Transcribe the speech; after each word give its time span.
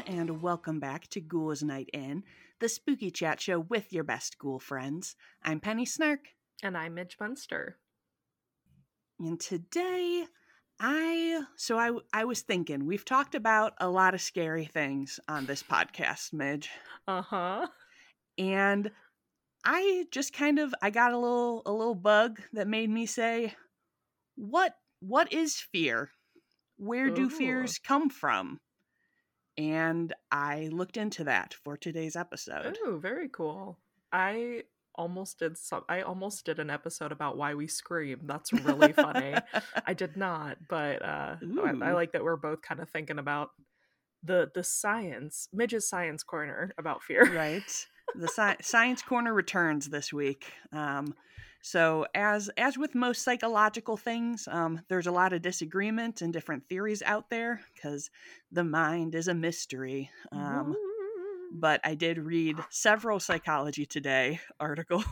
everyone, 0.00 0.20
and 0.20 0.42
welcome 0.42 0.80
back 0.80 1.06
to 1.08 1.20
Ghouls 1.20 1.62
Night 1.62 1.88
In, 1.92 2.22
the 2.60 2.68
spooky 2.68 3.10
chat 3.10 3.40
show 3.40 3.60
with 3.60 3.92
your 3.92 4.04
best 4.04 4.38
ghoul 4.38 4.58
friends. 4.58 5.16
I'm 5.42 5.60
Penny 5.60 5.86
Snark, 5.86 6.20
And 6.62 6.76
I'm 6.76 6.94
Midge 6.94 7.16
Munster. 7.20 7.78
and 9.18 9.40
today 9.40 10.24
I 10.78 11.44
so 11.56 11.78
I 11.78 11.92
I 12.12 12.24
was 12.24 12.42
thinking 12.42 12.84
we've 12.84 13.04
talked 13.04 13.34
about 13.34 13.72
a 13.78 13.88
lot 13.88 14.12
of 14.14 14.20
scary 14.20 14.66
things 14.66 15.18
on 15.28 15.46
this 15.46 15.62
podcast, 15.62 16.32
Midge, 16.32 16.70
Uh 17.08 17.22
huh. 17.22 17.66
and 18.36 18.90
I 19.64 20.06
just 20.10 20.32
kind 20.32 20.58
of 20.58 20.74
I 20.82 20.90
got 20.90 21.12
a 21.12 21.18
little 21.18 21.62
a 21.64 21.72
little 21.72 21.94
bug 21.94 22.40
that 22.52 22.68
made 22.68 22.90
me 22.90 23.06
say, 23.06 23.54
what 24.36 24.74
what 25.00 25.32
is 25.32 25.56
fear? 25.56 26.10
Where 26.76 27.08
do 27.10 27.24
Ooh. 27.26 27.30
fears 27.30 27.78
come 27.78 28.10
from? 28.10 28.58
And 29.58 30.12
I 30.30 30.68
looked 30.70 30.96
into 30.96 31.24
that 31.24 31.54
for 31.64 31.76
today's 31.76 32.16
episode. 32.16 32.76
Oh, 32.84 32.98
very 32.98 33.28
cool. 33.28 33.78
I 34.12 34.64
almost 34.94 35.38
did 35.38 35.56
some. 35.56 35.82
I 35.88 36.02
almost 36.02 36.44
did 36.44 36.58
an 36.58 36.70
episode 36.70 37.12
about 37.12 37.36
why 37.36 37.54
we 37.54 37.66
scream. 37.66 38.20
That's 38.24 38.52
really 38.52 38.92
funny. 38.92 39.34
I 39.86 39.94
did 39.94 40.16
not, 40.16 40.58
but 40.68 41.02
uh, 41.02 41.36
I, 41.64 41.72
I 41.82 41.92
like 41.92 42.12
that 42.12 42.24
we're 42.24 42.36
both 42.36 42.62
kind 42.62 42.80
of 42.80 42.90
thinking 42.90 43.18
about 43.18 43.50
the 44.22 44.50
the 44.54 44.64
science, 44.64 45.48
Midge's 45.52 45.88
science 45.88 46.22
corner 46.22 46.72
about 46.78 47.02
fear. 47.02 47.30
right. 47.34 47.86
The 48.14 48.28
sci- 48.28 48.56
science 48.62 49.02
corner 49.02 49.32
returns 49.32 49.88
this 49.88 50.12
week. 50.12 50.52
Um, 50.72 51.14
so 51.66 52.06
as 52.14 52.48
as 52.56 52.78
with 52.78 52.94
most 52.94 53.24
psychological 53.24 53.96
things, 53.96 54.46
um, 54.48 54.82
there's 54.88 55.08
a 55.08 55.10
lot 55.10 55.32
of 55.32 55.42
disagreement 55.42 56.22
and 56.22 56.32
different 56.32 56.68
theories 56.68 57.02
out 57.02 57.28
there 57.28 57.60
because 57.74 58.08
the 58.52 58.62
mind 58.62 59.16
is 59.16 59.26
a 59.26 59.34
mystery. 59.34 60.08
Um, 60.30 60.76
but 61.52 61.80
I 61.82 61.96
did 61.96 62.18
read 62.18 62.56
several 62.70 63.18
Psychology 63.18 63.84
Today 63.84 64.38
articles. 64.60 65.04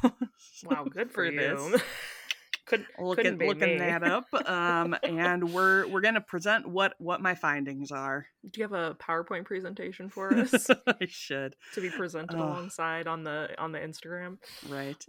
wow, 0.64 0.84
good 0.88 1.11
for, 1.11 1.24
you. 1.24 1.36
this. 1.36 1.83
Could 2.66 2.86
Looking 3.00 3.36
looking 3.39 3.70
me. 3.70 3.78
that 3.78 4.05
up, 4.05 4.33
um, 4.48 4.96
and 5.02 5.52
we're 5.52 5.89
we're 5.89 6.00
gonna 6.00 6.20
present 6.20 6.68
what 6.68 6.94
what 6.98 7.20
my 7.20 7.34
findings 7.34 7.91
are. 7.91 8.27
Do 8.48 8.61
you 8.61 8.62
have 8.62 8.72
a 8.72 8.94
PowerPoint 8.94 9.44
presentation 9.44 10.08
for 10.08 10.33
us 10.39 10.70
I 10.70 11.05
should 11.06 11.56
to 11.74 11.80
be 11.83 11.91
presented 11.91 12.36
Ugh. 12.36 12.41
alongside 12.41 13.06
on 13.06 13.24
the 13.24 13.50
on 13.58 13.72
the 13.72 13.80
Instagram? 13.80 14.39
right. 14.70 15.05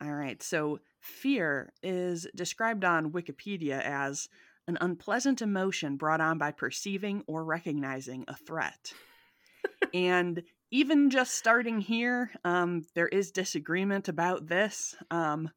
All 0.00 0.14
right. 0.14 0.40
So, 0.42 0.78
fear 1.00 1.72
is 1.82 2.26
described 2.34 2.84
on 2.84 3.12
Wikipedia 3.12 3.80
as 3.82 4.28
an 4.68 4.78
unpleasant 4.80 5.42
emotion 5.42 5.96
brought 5.96 6.20
on 6.20 6.38
by 6.38 6.52
perceiving 6.52 7.24
or 7.26 7.44
recognizing 7.44 8.24
a 8.28 8.36
threat. 8.36 8.92
and 9.94 10.42
even 10.70 11.10
just 11.10 11.34
starting 11.34 11.80
here, 11.80 12.30
um, 12.44 12.84
there 12.94 13.08
is 13.08 13.30
disagreement 13.32 14.08
about 14.08 14.46
this 14.46 14.94
um, 15.10 15.50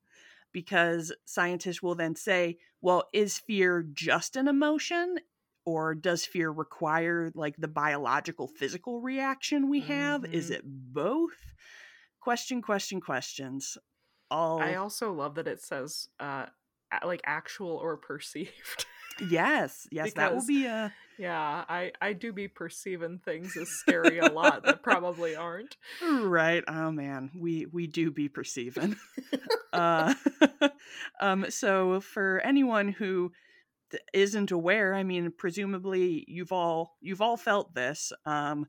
because 0.53 1.12
scientists 1.25 1.84
will 1.84 1.96
then 1.96 2.16
say, 2.16 2.57
well, 2.81 3.09
is 3.13 3.40
fear 3.40 3.84
just 3.94 4.35
an 4.35 4.47
emotion? 4.47 5.18
Or 5.66 5.94
does 5.96 6.25
fear 6.25 6.50
require 6.51 7.31
like 7.35 7.56
the 7.57 7.68
biological 7.68 8.47
physical 8.47 9.01
reaction 9.01 9.69
we 9.69 9.81
have? 9.81 10.25
Is 10.31 10.50
Mhm. 10.50 10.56
it 10.56 10.62
both? 10.66 11.53
Question, 12.19 12.62
question, 12.62 13.01
questions 13.01 13.78
all 14.31 14.62
I 14.62 14.75
also 14.75 15.14
love 15.14 15.36
that 15.36 15.47
it 15.47 15.62
says 15.62 16.08
uh 16.19 16.46
like 17.06 17.22
actual 17.25 17.69
or 17.69 17.97
perceived. 17.97 18.86
yes 19.19 19.88
yes 19.92 20.14
that 20.14 20.34
will 20.34 20.46
be 20.46 20.66
a 20.66 20.94
yeah, 21.18 21.66
I 21.69 21.92
I 22.02 22.14
do 22.14 22.34
be 22.34 22.47
perceiving 22.47 23.19
things 23.19 23.56
as 23.56 23.69
scary 23.69 24.18
a 24.18 24.25
lot 24.31 24.64
that 24.64 24.81
probably 24.81 25.36
aren't. 25.36 25.78
right 26.02 26.64
oh 26.68 26.92
man 26.92 27.30
we 27.38 27.68
we 27.68 27.86
do 27.86 28.09
be 28.09 28.28
perceiving 28.28 28.96
uh 29.74 30.14
um 31.19 31.46
so 31.50 32.00
for 32.02 32.42
anyone 32.44 32.90
who 32.90 33.31
isn't 34.13 34.52
aware 34.52 34.96
i 34.96 35.03
mean 35.03 35.31
presumably 35.38 36.25
you've 36.28 36.52
all 36.52 36.98
you've 37.02 37.22
all 37.22 37.38
felt 37.38 37.74
this 37.75 38.12
um 38.25 38.66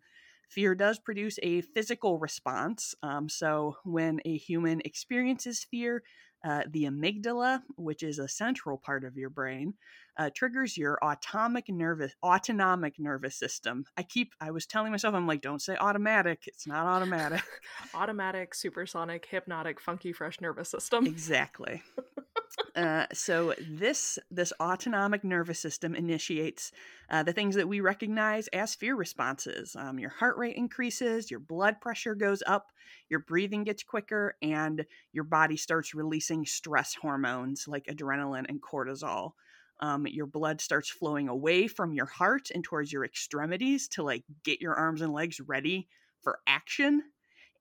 fear 0.55 0.75
does 0.75 0.99
produce 0.99 1.39
a 1.43 1.61
physical 1.61 2.19
response 2.19 2.95
um 3.03 3.29
so 3.29 3.77
when 3.85 4.21
a 4.25 4.37
human 4.37 4.81
experiences 4.85 5.67
fear 5.71 6.03
uh, 6.45 6.63
the 6.71 6.85
amygdala, 6.85 7.63
which 7.77 8.03
is 8.03 8.19
a 8.19 8.29
central 8.29 8.77
part 8.77 9.05
of 9.05 9.17
your 9.17 9.31
brain, 9.31 9.75
uh, 10.19 10.31
triggers 10.35 10.77
your 10.77 10.99
autonomic 11.03 11.69
nervous 11.69 12.13
autonomic 12.23 12.99
nervous 12.99 13.37
system. 13.37 13.85
I 13.97 14.03
keep 14.03 14.35
I 14.41 14.51
was 14.51 14.67
telling 14.67 14.91
myself 14.91 15.15
I'm 15.15 15.27
like 15.27 15.41
don't 15.41 15.63
say 15.63 15.77
automatic. 15.77 16.43
It's 16.47 16.67
not 16.67 16.87
automatic. 16.87 17.43
Automatic, 17.95 18.55
supersonic, 18.55 19.27
hypnotic, 19.27 19.79
funky 19.81 20.13
fresh 20.13 20.41
nervous 20.41 20.69
system. 20.69 21.07
exactly. 21.07 21.83
Uh, 22.75 23.07
so 23.13 23.55
this 23.61 24.19
this 24.31 24.53
autonomic 24.61 25.25
nervous 25.25 25.59
system 25.59 25.95
initiates 25.95 26.73
uh, 27.11 27.23
the 27.23 27.33
things 27.33 27.55
that 27.55 27.69
we 27.69 27.81
recognize 27.81 28.49
as 28.49 28.75
fear 28.75 28.97
responses. 28.97 29.77
Um, 29.77 29.99
your 29.99 30.11
heart 30.11 30.39
rate 30.39 30.57
increases, 30.57 31.31
your 31.31 31.41
blood 31.41 31.81
pressure 31.81 32.15
goes 32.15 32.43
up, 32.47 32.73
your 33.11 33.21
breathing 33.21 33.65
gets 33.65 33.83
quicker, 33.83 34.37
and 34.41 34.85
your 35.13 35.25
body 35.25 35.57
starts 35.57 35.95
releasing 35.95 36.47
stress 36.47 36.95
hormones 36.95 37.67
like 37.69 37.87
adrenaline 37.87 38.47
and 38.49 38.63
cortisol. 38.63 39.33
Um, 39.81 40.07
your 40.07 40.27
blood 40.27 40.61
starts 40.61 40.89
flowing 40.89 41.29
away 41.29 41.67
from 41.67 41.93
your 41.93 42.07
heart 42.07 42.51
and 42.55 42.63
towards 42.65 42.93
your 42.93 43.05
extremities 43.05 43.89
to 43.89 44.03
like 44.03 44.25
get 44.45 44.61
your 44.61 44.75
arms 44.75 45.03
and 45.03 45.13
legs 45.13 45.41
ready 45.41 45.89
for 46.23 46.39
action. 46.47 47.03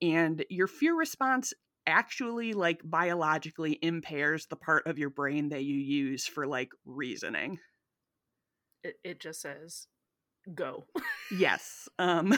And 0.02 0.46
your 0.50 0.68
fear 0.68 0.96
response 0.96 1.54
actually 1.88 2.54
like 2.54 2.82
biologically 2.84 3.78
impairs 3.82 4.46
the 4.48 4.56
part 4.56 4.88
of 4.88 5.00
your 5.00 5.10
brain 5.10 5.50
that 5.50 5.64
you 5.64 5.76
use 5.76 6.26
for 6.26 6.48
like 6.48 6.72
reasoning. 6.86 7.60
It 8.84 8.96
it 9.04 9.20
just 9.20 9.42
says 9.42 9.88
go. 10.54 10.86
Yes. 11.32 11.88
Um 12.00 12.34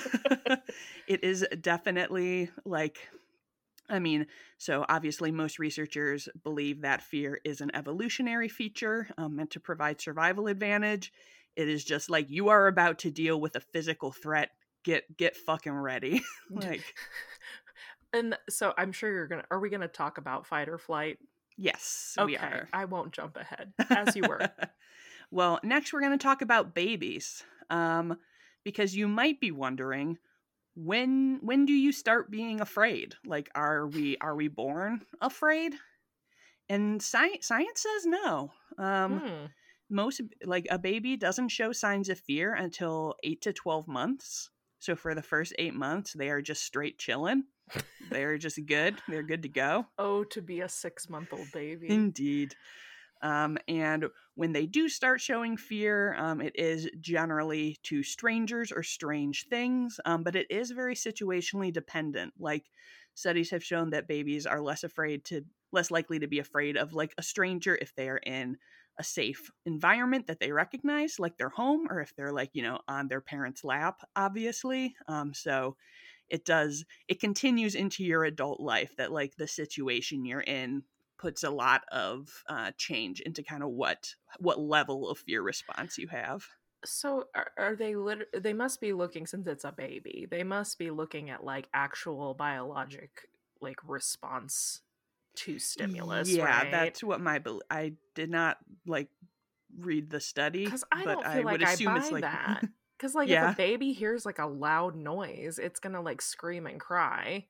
it 1.08 1.24
is 1.24 1.46
definitely 1.62 2.50
like 2.66 3.00
I 3.90 4.00
mean, 4.00 4.28
so 4.58 4.86
obviously 4.88 5.32
most 5.32 5.60
researchers 5.60 6.30
believe 6.44 6.82
that 6.82 7.02
fear 7.02 7.40
is 7.44 7.60
an 7.60 7.76
evolutionary 7.76 8.48
feature 8.48 9.10
um, 9.18 9.36
meant 9.36 9.52
to 9.52 9.60
provide 9.60 10.00
survival 10.00 10.48
advantage. 10.48 11.12
It 11.56 11.68
is 11.68 11.84
just 11.84 12.10
like 12.10 12.30
you 12.30 12.50
are 12.50 12.68
about 12.68 13.00
to 13.00 13.12
deal 13.12 13.40
with 13.40 13.56
a 13.56 13.60
physical 13.60 14.12
threat. 14.12 14.50
Get 14.84 15.16
get 15.18 15.36
fucking 15.36 15.74
ready. 15.74 16.22
like 16.50 16.84
and 18.14 18.38
so 18.50 18.74
I'm 18.78 18.92
sure 18.92 19.12
you're 19.12 19.28
gonna. 19.28 19.46
Are 19.52 19.60
we 19.60 19.70
gonna 19.70 19.88
talk 19.88 20.18
about 20.18 20.46
fight 20.48 20.70
or 20.70 20.78
flight? 20.78 21.20
yes, 21.58 22.18
Okay, 22.18 22.22
we 22.22 22.38
are. 22.38 22.70
I 22.74 22.86
won't 22.86 23.14
jump 23.14 23.38
ahead 23.38 23.74
as 23.94 24.16
you 24.16 24.26
were. 24.26 24.52
well, 25.32 25.60
next 25.64 25.94
we're 25.94 26.02
going 26.02 26.18
to 26.18 26.24
talk 26.24 26.42
about 26.42 26.76
babies. 26.76 27.44
Um, 27.70 28.20
because 28.64 28.96
you 28.96 29.08
might 29.08 29.40
be 29.42 29.52
wondering 29.52 30.18
when 30.76 31.40
when 31.42 31.66
do 31.66 31.74
you 31.74 31.92
start 31.94 32.32
being 32.32 32.62
afraid? 32.62 33.16
Like 33.26 33.50
are 33.56 33.88
we 33.88 34.18
are 34.20 34.36
we 34.36 34.50
born 34.50 35.06
afraid? 35.22 35.76
And 36.70 37.02
science 37.02 37.48
science 37.48 37.82
says 37.82 38.06
no. 38.06 38.54
Um 38.78 39.24
Hmm. 39.24 39.46
most 39.90 40.22
like 40.46 40.68
a 40.72 40.80
baby 40.80 41.18
doesn't 41.18 41.50
show 41.50 41.72
signs 41.74 42.10
of 42.10 42.20
fear 42.20 42.54
until 42.54 43.16
8 43.24 43.42
to 43.44 43.54
12 43.54 43.88
months. 43.88 44.52
So 44.80 44.96
for 44.96 45.16
the 45.16 45.24
first 45.24 45.54
8 45.60 45.76
months 45.76 46.14
they 46.14 46.30
are 46.30 46.42
just 46.42 46.64
straight 46.64 47.00
chilling. 47.00 47.46
They're 48.10 48.38
just 48.38 48.66
good. 48.66 48.96
They're 49.08 49.24
good 49.24 49.44
to 49.44 49.50
go. 49.50 49.88
Oh, 49.98 50.24
to 50.26 50.42
be 50.42 50.62
a 50.62 50.70
six 50.70 51.10
month 51.10 51.34
old 51.34 51.52
baby. 51.52 51.90
Indeed. 51.90 52.56
Um, 53.22 53.58
and 53.70 54.06
when 54.36 54.52
they 54.52 54.66
do 54.66 54.90
start 54.90 55.22
showing 55.22 55.56
fear, 55.56 56.14
um, 56.16 56.42
it 56.42 56.54
is 56.56 56.90
generally 57.00 57.78
to 57.84 58.04
strangers 58.04 58.72
or 58.72 58.84
strange 58.84 59.48
things, 59.48 60.00
um, 60.04 60.24
but 60.24 60.36
it 60.36 60.48
is 60.50 60.72
very 60.72 60.94
situationally 60.94 61.72
dependent. 61.72 62.34
Like 62.38 62.66
studies 63.14 63.50
have 63.52 63.64
shown 63.64 63.92
that 63.92 64.10
babies 64.10 64.46
are 64.46 64.62
less 64.62 64.84
afraid 64.84 65.24
to, 65.26 65.46
less 65.72 65.90
likely 65.90 66.20
to 66.20 66.28
be 66.28 66.40
afraid 66.40 66.76
of 66.76 66.94
like 66.94 67.14
a 67.18 67.24
stranger 67.24 67.78
if 67.80 67.96
they 67.96 68.10
are 68.10 68.18
in 68.18 68.58
a 69.00 69.04
safe 69.04 69.50
environment 69.66 70.28
that 70.28 70.40
they 70.40 70.52
recognize, 70.52 71.18
like 71.18 71.38
their 71.38 71.50
home, 71.50 71.88
or 71.90 72.02
if 72.02 72.14
they're 72.16 72.34
like, 72.34 72.50
you 72.54 72.62
know, 72.62 72.80
on 72.90 73.08
their 73.08 73.22
parents' 73.22 73.64
lap, 73.64 74.02
obviously. 74.18 74.96
Um, 75.08 75.34
so 75.34 75.78
it 76.30 76.46
does, 76.46 76.86
it 77.08 77.20
continues 77.20 77.76
into 77.76 78.04
your 78.04 78.24
adult 78.24 78.60
life 78.60 78.96
that 78.98 79.12
like 79.12 79.36
the 79.36 79.48
situation 79.48 80.26
you're 80.26 80.42
in 80.42 80.84
puts 81.18 81.44
a 81.44 81.50
lot 81.50 81.84
of 81.92 82.44
uh, 82.48 82.72
change 82.78 83.22
into 83.22 83.44
kind 83.44 83.64
of 83.64 83.70
what 83.70 84.16
what 84.40 84.60
level 84.60 85.10
of 85.10 85.20
fear 85.20 85.42
response 85.42 85.98
you 85.98 86.08
have. 86.08 86.46
So 86.86 87.26
are, 87.34 87.52
are 87.58 87.76
they 87.76 87.96
lit- 87.96 88.44
they 88.44 88.54
must 88.54 88.82
be 88.82 88.92
looking 88.94 89.26
since 89.26 89.48
it's 89.48 89.64
a 89.64 89.72
baby. 89.72 90.28
They 90.30 90.44
must 90.44 90.78
be 90.78 90.92
looking 90.92 91.30
at 91.30 91.44
like 91.44 91.70
actual 91.74 92.34
biologic 92.34 93.30
like 93.62 93.80
response 93.88 94.82
to 95.36 95.60
stimulus. 95.60 96.30
Yeah, 96.30 96.64
right? 96.64 96.72
that's 96.72 97.04
what 97.04 97.22
my 97.22 97.40
bel- 97.40 97.62
I 97.70 97.94
did 98.16 98.30
not 98.30 98.58
like 98.86 99.10
read 99.78 100.10
the 100.10 100.20
study 100.20 100.66
because 100.66 100.84
I 100.92 101.04
but 101.06 101.14
don't 101.14 101.26
I 101.26 101.36
feel 101.36 101.46
would 101.46 101.62
like 101.62 101.64
I 101.64 101.74
assume 101.74 101.96
buy 101.96 101.98
it's 101.98 102.12
like 102.12 102.22
that. 102.24 102.64
Because 103.04 103.16
like 103.16 103.28
Yeah. 103.28 103.50
if 103.50 103.56
a 103.56 103.58
baby 103.58 103.92
hears 103.92 104.26
like 104.26 104.40
a 104.40 104.46
loud 104.46 104.96
noise, 104.96 105.60
it's 105.60 105.82
gonna 105.82 106.02
like 106.02 106.22
scream 106.22 106.66
and 106.66 106.80
cry. 106.80 107.48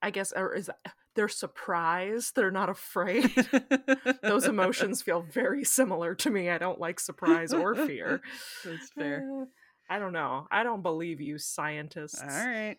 I 0.00 0.10
guess, 0.12 0.32
or 0.32 0.54
is 0.54 0.70
they're 1.16 1.26
surprised? 1.28 2.36
They're 2.36 2.52
not 2.52 2.68
afraid. 2.68 3.28
Those 4.22 4.44
emotions 4.46 5.02
feel 5.02 5.22
very 5.22 5.64
similar 5.64 6.14
to 6.14 6.30
me. 6.30 6.50
I 6.50 6.58
don't 6.58 6.78
like 6.78 7.00
surprise 7.00 7.52
or 7.52 7.74
fear. 7.74 8.20
That's 8.64 8.90
fair. 8.92 9.28
Uh, 9.42 9.44
I 9.92 9.98
don't 9.98 10.12
know. 10.12 10.46
I 10.52 10.62
don't 10.62 10.82
believe 10.82 11.20
you, 11.20 11.36
scientists. 11.36 12.22
All 12.22 12.28
right. 12.28 12.76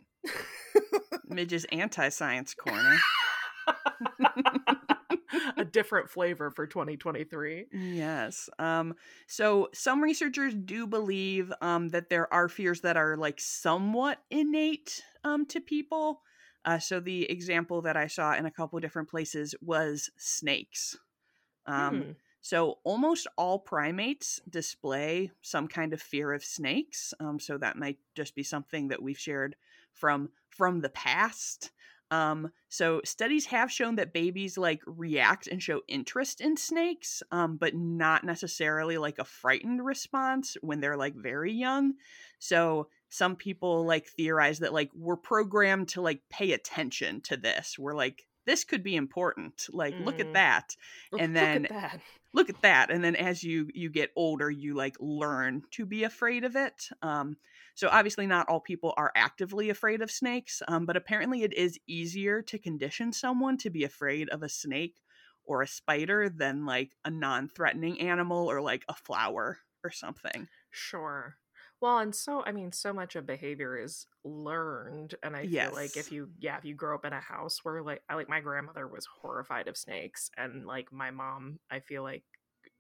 Midge's 1.28 1.66
anti-science 1.74 2.54
corner. 2.54 2.98
A 5.62 5.66
different 5.66 6.10
flavor 6.10 6.52
for 6.52 6.68
2023. 6.68 7.68
Yes. 7.72 8.50
Um, 8.60 8.96
so 9.28 9.70
some 9.74 10.02
researchers 10.02 10.54
do 10.54 10.88
believe 10.88 11.52
um, 11.62 11.90
that 11.90 12.10
there 12.10 12.32
are 12.34 12.50
fears 12.50 12.82
that 12.82 12.98
are 12.98 13.18
like 13.18 13.40
somewhat 13.40 14.20
innate 14.30 15.04
um, 15.24 15.46
to 15.48 15.60
people. 15.62 16.22
Uh, 16.66 16.80
so 16.80 17.00
the 17.00 17.30
example 17.32 17.82
that 17.82 17.98
I 17.98 18.08
saw 18.08 18.36
in 18.36 18.46
a 18.46 18.52
couple 18.52 18.80
different 18.80 19.10
places 19.10 19.56
was 19.62 20.10
snakes. 20.18 20.98
Um, 21.66 22.06
Hmm. 22.06 22.12
So 22.42 22.80
almost 22.84 23.28
all 23.38 23.60
primates 23.60 24.42
display 24.50 25.32
some 25.42 25.68
kind 25.68 25.94
of 25.94 26.02
fear 26.02 26.34
of 26.34 26.44
snakes. 26.44 27.14
Um, 27.20 27.40
so 27.40 27.58
that 27.60 27.78
might 27.78 28.00
just 28.16 28.34
be 28.34 28.44
something 28.44 28.88
that 28.88 29.02
we've 29.02 29.20
shared 29.20 29.56
from 29.94 30.30
from 30.50 30.82
the 30.82 30.90
past. 30.90 31.72
Um, 32.12 32.52
so 32.70 33.02
studies 33.06 33.46
have 33.48 33.72
shown 33.72 33.96
that 33.96 34.14
babies 34.14 34.58
like 34.58 34.82
react 34.86 35.48
and 35.48 35.64
show 35.64 35.82
interest 35.88 36.42
in 36.42 36.58
snakes, 36.58 37.24
um, 37.32 37.58
but 37.58 37.74
not 37.74 38.24
necessarily 38.26 38.98
like 38.98 39.18
a 39.18 39.24
frightened 39.24 39.84
response 39.84 40.58
when 40.62 40.82
they're 40.82 40.98
like 40.98 41.16
very 41.16 41.54
young. 41.54 41.94
So 42.38 42.90
some 43.10 43.36
people 43.38 43.86
like 43.86 44.08
theorize 44.08 44.60
that 44.60 44.74
like 44.74 44.92
we're 44.94 45.16
programmed 45.18 45.88
to 45.90 46.02
like 46.02 46.22
pay 46.30 46.52
attention 46.52 47.22
to 47.22 47.38
this. 47.38 47.80
We're 47.80 47.96
like 47.96 48.28
this 48.46 48.64
could 48.64 48.84
be 48.84 48.96
important. 48.96 49.68
Like 49.72 49.94
look 50.00 50.18
Mm. 50.18 50.22
at 50.28 50.34
that 50.34 50.76
And 51.18 51.34
Look 51.34 51.42
then- 51.44 51.66
at 51.66 51.72
that. 51.72 52.02
look 52.34 52.50
at 52.50 52.62
that 52.62 52.90
and 52.92 53.04
then 53.04 53.16
as 53.16 53.44
you 53.44 53.70
you 53.74 53.90
get 53.90 54.10
older 54.16 54.50
you 54.50 54.74
like 54.74 54.96
learn 55.00 55.62
to 55.72 55.86
be 55.86 56.04
afraid 56.06 56.44
of 56.46 56.56
it 56.56 56.88
um 57.02 57.36
so 57.76 57.88
obviously 57.90 58.28
not 58.28 58.48
all 58.48 58.60
people 58.60 58.94
are 58.98 59.12
actively 59.16 59.70
afraid 59.70 60.02
of 60.02 60.12
snakes 60.12 60.62
um 60.68 60.86
but 60.86 60.98
apparently 60.98 61.44
it 61.44 61.54
is 61.54 61.80
easier 61.88 62.42
to 62.42 62.58
condition 62.60 63.12
someone 63.14 63.58
to 63.58 63.70
be 63.70 63.84
afraid 63.84 64.30
of 64.30 64.44
a 64.44 64.50
snake 64.50 65.02
or 65.44 65.62
a 65.62 65.68
spider 65.68 66.30
than 66.30 66.66
like 66.66 66.96
a 67.06 67.10
non-threatening 67.12 68.00
animal 68.00 68.50
or 68.50 68.62
like 68.62 68.86
a 68.88 68.94
flower 68.94 69.60
or 69.84 69.90
something. 69.90 70.48
Sure. 70.70 71.38
Well, 71.80 71.98
and 71.98 72.16
so 72.16 72.44
I 72.46 72.52
mean, 72.52 72.72
so 72.72 72.94
much 72.94 73.16
of 73.16 73.26
behavior 73.26 73.78
is 73.78 74.06
learned, 74.24 75.16
and 75.24 75.36
I 75.36 75.48
feel 75.48 75.74
like 75.74 75.98
if 75.98 76.12
you, 76.12 76.32
yeah, 76.38 76.58
if 76.58 76.66
you 76.66 76.76
grow 76.76 76.96
up 76.96 77.06
in 77.06 77.14
a 77.14 77.20
house 77.20 77.64
where 77.66 77.82
like, 77.82 78.04
I 78.08 78.16
like 78.16 78.30
my 78.30 78.40
grandmother 78.40 78.88
was 78.88 79.08
horrified 79.08 79.68
of 79.68 79.78
snakes, 79.78 80.30
and 80.38 80.66
like 80.66 80.92
my 80.92 81.12
mom, 81.12 81.60
I 81.72 81.80
feel 81.80 82.04
like 82.04 82.24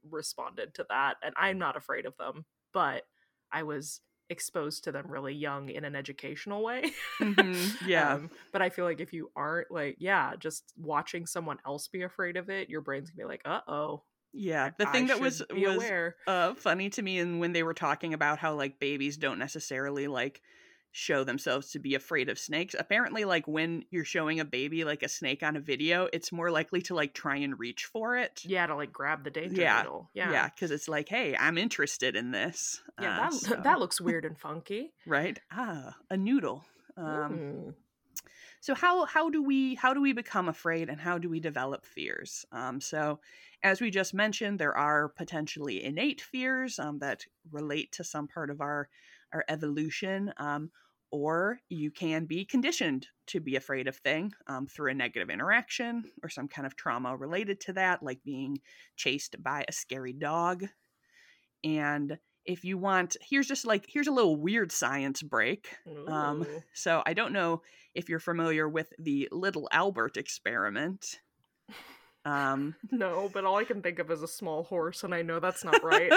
responded 0.03 0.75
to 0.75 0.85
that, 0.89 1.17
and 1.23 1.33
I'm 1.37 1.57
not 1.57 1.75
afraid 1.77 2.05
of 2.05 2.15
them, 2.17 2.45
but 2.73 3.07
I 3.51 3.63
was 3.63 4.01
exposed 4.31 4.85
to 4.85 4.91
them 4.91 5.05
really 5.07 5.33
young 5.35 5.69
in 5.69 5.85
an 5.85 5.95
educational 5.95 6.63
way. 6.63 6.91
Mhm, 7.19 7.75
yeah 7.87 8.15
Um, 8.15 8.29
but 8.51 8.61
I 8.63 8.69
feel 8.69 8.85
like 8.85 8.99
if 8.99 9.13
you 9.13 9.29
aren't 9.35 9.69
like, 9.69 9.97
yeah, 9.99 10.33
just 10.39 10.73
watching 10.77 11.25
someone 11.27 11.59
else 11.65 11.87
be 11.87 12.01
afraid 12.01 12.37
of 12.37 12.49
it, 12.49 12.69
your 12.69 12.81
brain's 12.81 13.11
gonna 13.11 13.27
be 13.27 13.29
like, 13.29 13.41
uh 13.45 13.61
oh. 13.67 14.01
yeah 14.33 14.69
the 14.77 14.85
thing 14.87 15.07
that 15.07 15.19
was 15.19 15.43
was 15.51 15.75
aware. 15.75 16.15
uh 16.25 16.53
funny 16.55 16.89
to 16.89 17.01
me 17.01 17.19
and 17.19 17.39
when 17.41 17.51
they 17.51 17.63
were 17.63 17.73
talking 17.73 18.13
about 18.13 18.39
how 18.39 18.55
like 18.55 18.79
babies 18.79 19.17
don't 19.17 19.37
necessarily 19.39 20.07
like 20.07 20.41
show 20.91 21.23
themselves 21.23 21.71
to 21.71 21.79
be 21.79 21.95
afraid 21.95 22.29
of 22.29 22.37
snakes. 22.37 22.75
Apparently 22.77 23.23
like 23.25 23.47
when 23.47 23.83
you're 23.89 24.03
showing 24.05 24.39
a 24.39 24.45
baby 24.45 24.83
like 24.83 25.03
a 25.03 25.09
snake 25.09 25.41
on 25.43 25.55
a 25.55 25.59
video 25.61 26.07
it's 26.11 26.31
more 26.31 26.51
likely 26.51 26.81
to 26.83 26.95
like 26.95 27.13
try 27.13 27.37
and 27.37 27.57
reach 27.59 27.85
for 27.85 28.17
it. 28.17 28.43
Yeah, 28.45 28.67
to 28.67 28.75
like 28.75 28.91
grab 28.91 29.23
the 29.23 29.31
danger 29.31 29.61
Yeah, 29.61 29.79
needle. 29.79 30.09
yeah 30.13 30.49
because 30.49 30.71
it's 30.71 30.87
like 30.89 31.07
hey 31.09 31.35
i'm 31.37 31.57
interested 31.57 32.15
in 32.15 32.31
this 32.31 32.81
Yeah, 32.99 33.17
Uh, 33.17 33.21
that 33.23 33.33
so- 33.33 33.61
that 33.63 33.79
looks 33.79 34.01
weird 34.01 34.25
and 34.25 34.37
funky. 34.37 34.91
right? 35.05 35.39
Ah 35.51 35.95
a 36.09 36.17
noodle. 36.17 36.65
Um 36.97 37.41
Mm. 37.41 37.73
so 38.59 38.75
how 38.75 39.05
how 39.05 39.29
do 39.29 39.41
we 39.43 39.75
how 39.75 39.93
do 39.93 40.01
we 40.01 40.13
become 40.13 40.47
afraid 40.49 40.89
and 40.89 40.99
how 40.99 41.17
do 41.17 41.29
we 41.29 41.39
develop 41.39 41.85
fears? 41.85 42.45
Um, 42.51 42.81
so 42.81 43.19
as 43.63 43.81
we 43.81 43.89
just 43.91 44.13
mentioned 44.13 44.59
there 44.59 44.75
are 44.75 45.09
potentially 45.09 45.83
innate 45.83 46.21
fears 46.21 46.79
um, 46.79 46.99
that 46.99 47.25
relate 47.51 47.91
to 47.93 48.03
some 48.03 48.27
part 48.27 48.49
of 48.49 48.61
our 48.61 48.89
our 49.33 49.43
evolution 49.47 50.33
um, 50.37 50.69
or 51.11 51.59
you 51.69 51.91
can 51.91 52.25
be 52.25 52.45
conditioned 52.45 53.07
to 53.27 53.39
be 53.39 53.55
afraid 53.55 53.87
of 53.87 53.97
thing 53.97 54.31
um, 54.47 54.65
through 54.67 54.91
a 54.91 54.93
negative 54.93 55.29
interaction 55.29 56.03
or 56.23 56.29
some 56.29 56.47
kind 56.47 56.65
of 56.65 56.75
trauma 56.75 57.15
related 57.15 57.59
to 57.59 57.73
that 57.73 58.01
like 58.01 58.23
being 58.23 58.59
chased 58.95 59.41
by 59.43 59.65
a 59.67 59.71
scary 59.71 60.13
dog 60.13 60.65
and 61.63 62.17
if 62.45 62.63
you 62.63 62.77
want 62.77 63.15
here's 63.21 63.47
just 63.47 63.65
like 63.65 63.85
here's 63.87 64.07
a 64.07 64.11
little 64.11 64.35
weird 64.35 64.71
science 64.71 65.21
break 65.21 65.67
um, 66.07 66.45
so 66.73 67.03
I 67.05 67.13
don't 67.13 67.33
know 67.33 67.61
if 67.93 68.09
you're 68.09 68.19
familiar 68.19 68.67
with 68.69 68.93
the 68.97 69.27
Little 69.31 69.67
Albert 69.71 70.17
experiment. 70.17 71.19
Um, 72.25 72.75
no, 72.91 73.29
but 73.33 73.45
all 73.45 73.57
I 73.57 73.63
can 73.63 73.81
think 73.81 73.99
of 73.99 74.11
is 74.11 74.21
a 74.21 74.27
small 74.27 74.63
horse, 74.63 75.03
and 75.03 75.13
I 75.13 75.21
know 75.21 75.39
that's 75.39 75.63
not 75.63 75.83
right. 75.83 76.11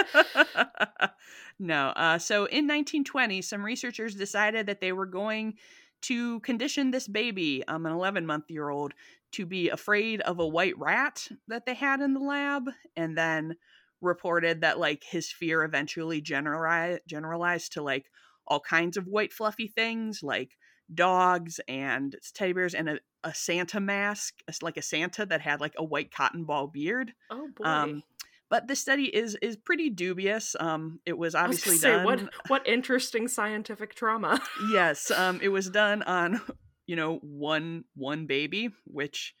no. 1.59 1.87
Uh, 1.89 2.17
so 2.17 2.45
in 2.45 2.67
1920, 2.67 3.41
some 3.41 3.63
researchers 3.63 4.15
decided 4.15 4.67
that 4.67 4.81
they 4.81 4.91
were 4.91 5.05
going 5.05 5.55
to 6.03 6.39
condition 6.41 6.91
this 6.91 7.07
baby, 7.07 7.63
um, 7.67 7.85
an 7.85 7.91
11 7.91 8.25
month 8.25 8.45
year 8.49 8.69
old, 8.69 8.93
to 9.31 9.45
be 9.45 9.69
afraid 9.69 10.21
of 10.21 10.39
a 10.39 10.47
white 10.47 10.77
rat 10.77 11.27
that 11.47 11.65
they 11.65 11.73
had 11.73 12.01
in 12.01 12.13
the 12.13 12.19
lab, 12.19 12.69
and 12.95 13.17
then 13.17 13.55
reported 14.01 14.61
that 14.61 14.77
like 14.77 15.03
his 15.03 15.31
fear 15.31 15.63
eventually 15.63 16.21
generalized 16.21 17.01
generalized 17.07 17.73
to 17.73 17.81
like 17.81 18.05
all 18.45 18.59
kinds 18.59 18.97
of 18.97 19.07
white 19.07 19.33
fluffy 19.33 19.67
things 19.67 20.21
like 20.21 20.51
dogs 20.93 21.59
and 21.67 22.15
teddy 22.33 22.53
bears 22.53 22.73
and 22.73 22.89
a, 22.89 22.99
a 23.23 23.33
Santa 23.33 23.79
mask, 23.79 24.35
like 24.61 24.77
a 24.77 24.81
Santa 24.81 25.25
that 25.25 25.41
had 25.41 25.61
like 25.61 25.73
a 25.77 25.83
white 25.83 26.11
cotton 26.13 26.45
ball 26.45 26.67
beard. 26.67 27.13
oh 27.29 27.49
boy. 27.55 27.65
Um, 27.65 28.03
but 28.49 28.67
the 28.67 28.75
study 28.75 29.05
is 29.05 29.35
is 29.41 29.57
pretty 29.57 29.89
dubious. 29.89 30.55
Um, 30.59 30.99
it 31.05 31.17
was 31.17 31.35
I 31.35 31.47
was 31.47 31.57
obviously 31.57 31.77
say, 31.77 31.91
done. 31.91 32.05
what 32.05 32.21
what 32.47 32.67
interesting 32.67 33.27
scientific 33.27 33.95
trauma. 33.95 34.39
yes, 34.71 35.11
um, 35.15 35.39
it 35.41 35.49
was 35.49 35.69
done 35.69 36.03
on 36.03 36.41
you 36.85 36.95
know 36.95 37.17
one 37.21 37.85
one 37.95 38.27
baby, 38.27 38.69
which 38.85 39.33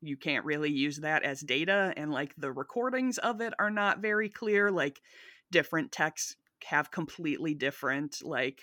you 0.00 0.16
can't 0.16 0.44
really 0.44 0.70
use 0.70 0.98
that 0.98 1.22
as 1.22 1.40
data, 1.40 1.92
and 1.96 2.10
like 2.10 2.34
the 2.36 2.52
recordings 2.52 3.18
of 3.18 3.40
it 3.40 3.52
are 3.58 3.70
not 3.70 4.00
very 4.00 4.28
clear. 4.28 4.70
Like 4.70 5.00
different 5.50 5.92
texts 5.92 6.36
have 6.64 6.90
completely 6.90 7.54
different 7.54 8.18
like 8.22 8.62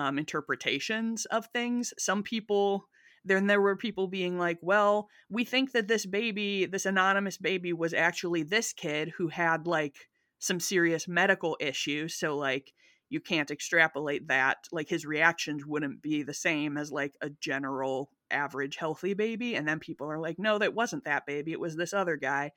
um, 0.00 0.18
interpretations 0.18 1.26
of 1.26 1.46
things. 1.52 1.92
Some 1.98 2.22
people 2.22 2.86
then 3.22 3.46
there 3.46 3.60
were 3.60 3.76
people 3.76 4.08
being 4.08 4.38
like, 4.38 4.56
well, 4.62 5.10
we 5.28 5.44
think 5.44 5.72
that 5.72 5.88
this 5.88 6.06
baby, 6.06 6.64
this 6.64 6.86
anonymous 6.86 7.36
baby, 7.36 7.74
was 7.74 7.92
actually 7.92 8.42
this 8.44 8.72
kid 8.72 9.12
who 9.18 9.28
had 9.28 9.66
like 9.66 10.08
some 10.38 10.58
serious 10.58 11.06
medical 11.06 11.54
issues. 11.60 12.14
So, 12.14 12.38
like, 12.38 12.72
you 13.10 13.20
can't 13.20 13.50
extrapolate 13.50 14.28
that. 14.28 14.56
Like, 14.72 14.88
his 14.88 15.04
reactions 15.04 15.66
wouldn't 15.66 16.00
be 16.00 16.22
the 16.22 16.32
same 16.32 16.78
as 16.78 16.90
like 16.90 17.14
a 17.20 17.28
general 17.28 18.10
average 18.30 18.76
healthy 18.76 19.12
baby. 19.12 19.54
And 19.54 19.68
then 19.68 19.80
people 19.80 20.10
are 20.10 20.18
like, 20.18 20.38
no, 20.38 20.56
that 20.56 20.74
wasn't 20.74 21.04
that 21.04 21.26
baby. 21.26 21.52
It 21.52 21.60
was 21.60 21.76
this 21.76 21.92
other 21.92 22.16
guy. 22.16 22.52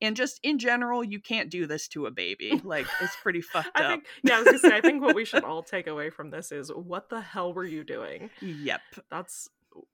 And 0.00 0.16
just 0.16 0.40
in 0.42 0.58
general, 0.58 1.02
you 1.02 1.20
can't 1.20 1.50
do 1.50 1.66
this 1.66 1.88
to 1.88 2.06
a 2.06 2.10
baby. 2.10 2.60
Like, 2.64 2.86
it's 3.00 3.16
pretty 3.22 3.40
fucked 3.40 3.70
I 3.74 3.84
up. 3.84 3.90
think 3.90 4.04
yeah, 4.22 4.34
I 4.34 4.38
was 4.38 4.44
gonna 4.46 4.58
say 4.58 4.76
I 4.76 4.80
think 4.80 5.02
what 5.02 5.14
we 5.14 5.24
should 5.24 5.44
all 5.44 5.62
take 5.62 5.86
away 5.86 6.10
from 6.10 6.30
this 6.30 6.52
is 6.52 6.70
what 6.70 7.08
the 7.08 7.20
hell 7.20 7.52
were 7.54 7.64
you 7.64 7.82
doing? 7.82 8.30
Yep. 8.40 8.80
That's 9.10 9.48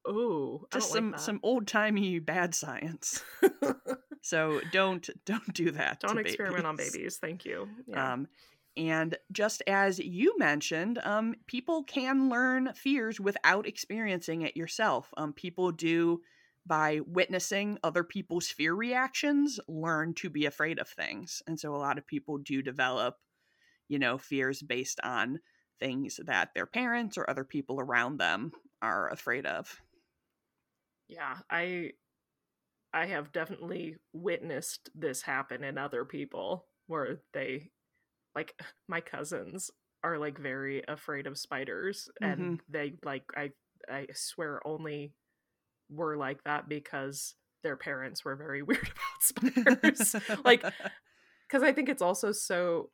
ooh, 0.08 0.66
Just 0.72 0.92
some 0.92 1.12
like 1.12 1.20
some 1.20 1.40
old 1.42 1.66
timey 1.66 2.18
bad 2.18 2.54
science. 2.54 3.22
So 4.24 4.62
don't 4.72 5.06
don't 5.26 5.52
do 5.52 5.70
that. 5.72 6.00
don't 6.00 6.18
experiment 6.18 6.64
on 6.64 6.76
babies. 6.76 7.18
Thank 7.18 7.44
you. 7.44 7.68
Yeah. 7.86 8.14
Um, 8.14 8.28
and 8.74 9.16
just 9.30 9.62
as 9.66 9.98
you 9.98 10.34
mentioned, 10.38 10.98
um, 11.04 11.34
people 11.46 11.84
can 11.84 12.30
learn 12.30 12.72
fears 12.74 13.20
without 13.20 13.68
experiencing 13.68 14.40
it 14.40 14.56
yourself. 14.56 15.12
Um, 15.18 15.34
people 15.34 15.72
do 15.72 16.22
by 16.66 17.00
witnessing 17.06 17.78
other 17.82 18.04
people's 18.04 18.48
fear 18.48 18.74
reactions 18.74 19.60
learn 19.68 20.14
to 20.14 20.30
be 20.30 20.46
afraid 20.46 20.78
of 20.78 20.88
things, 20.88 21.42
and 21.46 21.58
so 21.60 21.74
a 21.74 21.78
lot 21.78 21.98
of 21.98 22.06
people 22.06 22.38
do 22.38 22.62
develop, 22.62 23.16
you 23.88 23.98
know, 23.98 24.18
fears 24.18 24.62
based 24.62 25.00
on 25.02 25.40
things 25.80 26.20
that 26.24 26.54
their 26.54 26.66
parents 26.66 27.18
or 27.18 27.28
other 27.30 27.44
people 27.44 27.80
around 27.80 28.18
them 28.18 28.52
are 28.82 29.10
afraid 29.10 29.46
of. 29.46 29.80
yeah, 31.08 31.40
I 31.50 31.92
I 32.92 33.06
have 33.06 33.32
definitely 33.32 33.96
witnessed 34.12 34.90
this 34.94 35.22
happen 35.22 35.64
in 35.64 35.78
other 35.78 36.04
people 36.04 36.68
where 36.86 37.22
they 37.32 37.72
like 38.34 38.60
my 38.88 39.00
cousins 39.00 39.70
are 40.04 40.18
like 40.18 40.38
very 40.38 40.84
afraid 40.88 41.26
of 41.26 41.38
spiders 41.38 42.08
Mm-hmm. 42.20 42.54
and 42.54 42.62
they 42.68 42.98
like 43.04 43.24
I 43.36 43.52
I 43.88 44.08
swear 44.14 44.66
only 44.66 45.14
were 45.90 46.16
like 46.16 46.42
that 46.44 46.68
because 46.68 47.34
their 47.62 47.76
parents 47.76 48.24
were 48.24 48.36
very 48.36 48.62
weird 48.68 48.90
about 48.90 49.20
spiders. 49.20 50.16
like 50.44 50.62
cuz 51.48 51.62
I 51.62 51.72
think 51.72 51.88
it's 51.88 52.02
also 52.02 52.32
so 52.32 52.90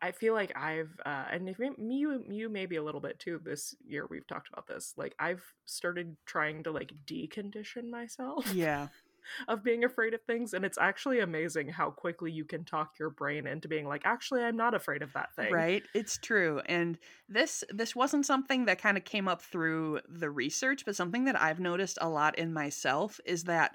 I 0.00 0.12
feel 0.12 0.32
like 0.32 0.56
I've 0.56 0.98
uh 1.04 1.26
and 1.30 1.48
if 1.48 1.58
me 1.58 1.96
you 1.96 2.24
you 2.28 2.48
maybe 2.48 2.76
a 2.76 2.82
little 2.82 3.00
bit 3.00 3.18
too 3.18 3.40
this 3.44 3.74
year 3.84 4.06
we've 4.08 4.26
talked 4.26 4.48
about 4.52 4.66
this. 4.66 4.94
Like 4.96 5.14
I've 5.18 5.42
started 5.66 6.16
trying 6.24 6.62
to 6.64 6.70
like 6.70 6.92
decondition 7.06 7.90
myself 7.90 8.52
yeah. 8.54 8.88
Of 9.48 9.62
being 9.62 9.84
afraid 9.84 10.14
of 10.14 10.22
things 10.22 10.54
and 10.54 10.64
it's 10.64 10.78
actually 10.78 11.20
amazing 11.20 11.68
how 11.68 11.90
quickly 11.90 12.30
you 12.32 12.44
can 12.44 12.64
talk 12.64 12.98
your 12.98 13.10
brain 13.10 13.46
into 13.46 13.68
being 13.68 13.86
like 13.86 14.02
actually 14.04 14.42
I'm 14.42 14.56
not 14.56 14.74
afraid 14.74 15.02
of 15.02 15.12
that 15.14 15.34
thing. 15.34 15.66
Right? 15.66 15.88
It's 15.94 16.18
true. 16.18 16.60
And 16.66 16.98
this 17.28 17.64
this 17.70 17.96
wasn't 17.96 18.26
something 18.26 18.66
that 18.66 18.80
kind 18.80 18.98
of 18.98 19.04
came 19.04 19.28
up 19.28 19.40
through 19.40 20.00
the 20.08 20.30
research, 20.30 20.84
but 20.84 20.94
something 20.96 21.24
that 21.24 21.40
I've 21.40 21.60
noticed 21.60 21.96
a 22.00 22.08
lot 22.08 22.38
in 22.38 22.52
myself 22.52 23.18
is 23.24 23.44
that 23.44 23.74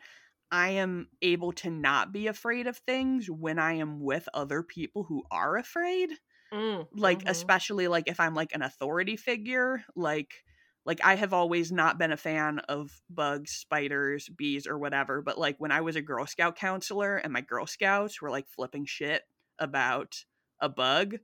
I 0.52 0.70
am 0.72 1.10
able 1.24 1.52
to 1.54 1.72
not 1.72 2.12
be 2.12 2.28
afraid 2.28 2.68
of 2.68 2.78
things 2.78 3.30
when 3.30 3.58
I 3.58 3.74
am 3.74 4.02
with 4.02 4.30
other 4.36 4.62
people 4.62 5.04
who 5.06 5.24
are 5.32 5.58
afraid. 5.58 6.12
Mm, 6.52 6.88
Like 6.92 7.24
mhm. 7.24 7.28
especially 7.28 7.88
like 7.88 8.08
if 8.08 8.20
I'm 8.20 8.36
like 8.36 8.54
an 8.54 8.62
authority 8.62 9.18
figure, 9.18 9.84
like 9.96 10.44
like 10.86 11.00
I 11.04 11.16
have 11.16 11.34
always 11.34 11.72
not 11.72 11.98
been 11.98 12.12
a 12.12 12.18
fan 12.18 12.60
of 12.68 12.92
bugs, 13.10 13.52
spiders, 13.52 14.30
bees 14.30 14.68
or 14.68 14.78
whatever, 14.78 15.22
but 15.22 15.38
like 15.38 15.56
when 15.60 15.72
I 15.72 15.82
was 15.82 15.96
a 15.96 16.02
Girl 16.02 16.26
Scout 16.26 16.56
counselor 16.58 17.18
and 17.18 17.32
my 17.32 17.42
Girl 17.42 17.66
Scouts 17.66 18.22
were 18.22 18.30
like 18.30 18.48
flipping 18.48 18.86
shit 18.86 19.24
about 19.60 20.16
a 20.60 20.68
bug, 20.70 21.18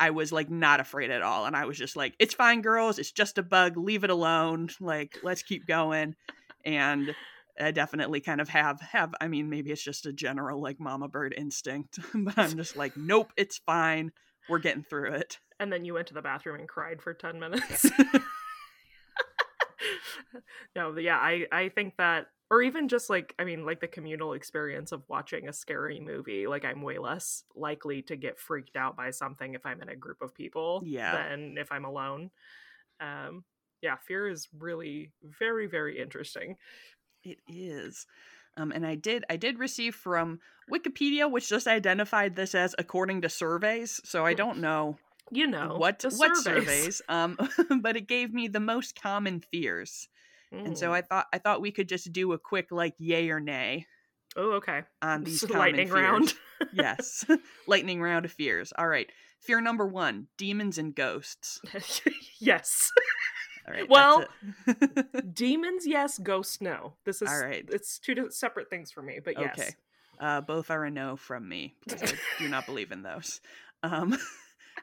I 0.00 0.10
was 0.10 0.32
like 0.32 0.50
not 0.50 0.80
afraid 0.80 1.10
at 1.10 1.22
all 1.22 1.44
and 1.46 1.54
I 1.54 1.66
was 1.66 1.78
just 1.78 1.94
like 1.94 2.14
it's 2.18 2.34
fine 2.34 2.62
girls, 2.62 2.98
it's 2.98 3.12
just 3.12 3.38
a 3.38 3.42
bug, 3.42 3.76
leave 3.76 4.02
it 4.04 4.10
alone, 4.10 4.68
like 4.80 5.18
let's 5.22 5.42
keep 5.42 5.66
going. 5.66 6.14
And 6.64 7.14
I 7.60 7.70
definitely 7.70 8.20
kind 8.20 8.40
of 8.40 8.48
have 8.48 8.80
have 8.80 9.14
I 9.20 9.28
mean 9.28 9.50
maybe 9.50 9.70
it's 9.70 9.82
just 9.84 10.06
a 10.06 10.12
general 10.12 10.60
like 10.62 10.80
mama 10.80 11.08
bird 11.08 11.34
instinct, 11.36 11.98
but 12.14 12.38
I'm 12.38 12.56
just 12.56 12.76
like 12.76 12.96
nope, 12.96 13.30
it's 13.36 13.58
fine. 13.58 14.10
We're 14.48 14.58
getting 14.58 14.84
through 14.84 15.12
it. 15.14 15.38
and 15.60 15.70
then 15.72 15.84
you 15.84 15.94
went 15.94 16.08
to 16.08 16.14
the 16.14 16.22
bathroom 16.22 16.58
and 16.58 16.68
cried 16.68 17.00
for 17.02 17.14
10 17.14 17.38
minutes. 17.40 17.88
no, 20.76 20.92
but 20.92 21.02
yeah, 21.02 21.18
I 21.18 21.46
I 21.52 21.68
think 21.68 21.96
that 21.98 22.26
or 22.50 22.62
even 22.62 22.88
just 22.88 23.08
like 23.08 23.34
I 23.38 23.44
mean 23.44 23.64
like 23.64 23.80
the 23.80 23.88
communal 23.88 24.34
experience 24.34 24.92
of 24.92 25.02
watching 25.08 25.48
a 25.48 25.52
scary 25.52 26.00
movie, 26.00 26.46
like 26.46 26.64
I'm 26.64 26.82
way 26.82 26.98
less 26.98 27.44
likely 27.54 28.02
to 28.02 28.16
get 28.16 28.38
freaked 28.38 28.76
out 28.76 28.96
by 28.96 29.10
something 29.10 29.54
if 29.54 29.64
I'm 29.64 29.80
in 29.82 29.88
a 29.88 29.96
group 29.96 30.20
of 30.20 30.34
people 30.34 30.82
Yeah. 30.86 31.14
than 31.14 31.56
if 31.58 31.72
I'm 31.72 31.84
alone. 31.84 32.30
Um 33.00 33.44
yeah, 33.80 33.96
fear 34.06 34.28
is 34.28 34.48
really 34.56 35.12
very 35.22 35.66
very 35.66 35.98
interesting. 35.98 36.56
It 37.24 37.38
is. 37.48 38.06
Um, 38.56 38.70
and 38.70 38.86
I 38.86 38.96
did 38.96 39.24
I 39.30 39.36
did 39.36 39.58
receive 39.58 39.94
from 39.94 40.40
Wikipedia, 40.70 41.30
which 41.30 41.48
just 41.48 41.66
identified 41.66 42.36
this 42.36 42.54
as 42.54 42.74
according 42.78 43.22
to 43.22 43.28
surveys. 43.28 44.00
So 44.04 44.26
I 44.26 44.34
don't 44.34 44.58
know 44.58 44.98
You 45.30 45.46
know, 45.46 45.76
what 45.78 46.04
what 46.16 46.36
surveys. 46.36 47.00
Um, 47.08 47.38
but 47.80 47.96
it 47.96 48.06
gave 48.08 48.34
me 48.34 48.48
the 48.48 48.60
most 48.60 49.00
common 49.00 49.40
fears. 49.40 50.08
And 50.50 50.76
so 50.76 50.90
Mm. 50.90 50.92
I 50.92 51.00
thought 51.00 51.26
I 51.32 51.38
thought 51.38 51.62
we 51.62 51.70
could 51.72 51.88
just 51.88 52.12
do 52.12 52.32
a 52.32 52.38
quick 52.38 52.70
like 52.70 52.94
yay 52.98 53.30
or 53.30 53.40
nay 53.40 53.86
Oh, 54.36 54.52
okay. 54.52 54.82
on 55.00 55.24
these 55.24 55.40
So 55.40 55.46
lightning 55.56 55.86
fears. 55.88 55.94
round. 55.98 56.34
yes. 56.72 57.24
lightning 57.66 58.02
round 58.02 58.26
of 58.26 58.32
fears. 58.32 58.72
All 58.76 58.86
right. 58.88 59.08
Fear 59.40 59.60
number 59.62 59.86
one, 59.86 60.26
demons 60.36 60.76
and 60.78 60.94
ghosts. 60.94 61.60
yes. 62.38 62.90
All 63.66 63.72
right. 63.74 63.88
Well. 63.88 64.24
Demons, 65.32 65.86
yes. 65.86 66.18
Ghosts, 66.18 66.60
no. 66.60 66.94
This 67.04 67.22
is 67.22 67.28
All 67.30 67.40
right. 67.40 67.64
It's 67.70 67.98
two 67.98 68.28
separate 68.30 68.68
things 68.70 68.90
for 68.90 69.02
me, 69.02 69.20
but 69.24 69.38
yes. 69.38 69.58
Okay. 69.58 69.70
Uh, 70.20 70.40
both 70.40 70.70
are 70.70 70.84
a 70.84 70.90
no 70.90 71.16
from 71.16 71.48
me 71.48 71.74
because 71.86 72.12
I 72.12 72.16
do 72.38 72.48
not 72.48 72.66
believe 72.66 72.92
in 72.92 73.02
those. 73.02 73.40
Um, 73.82 74.16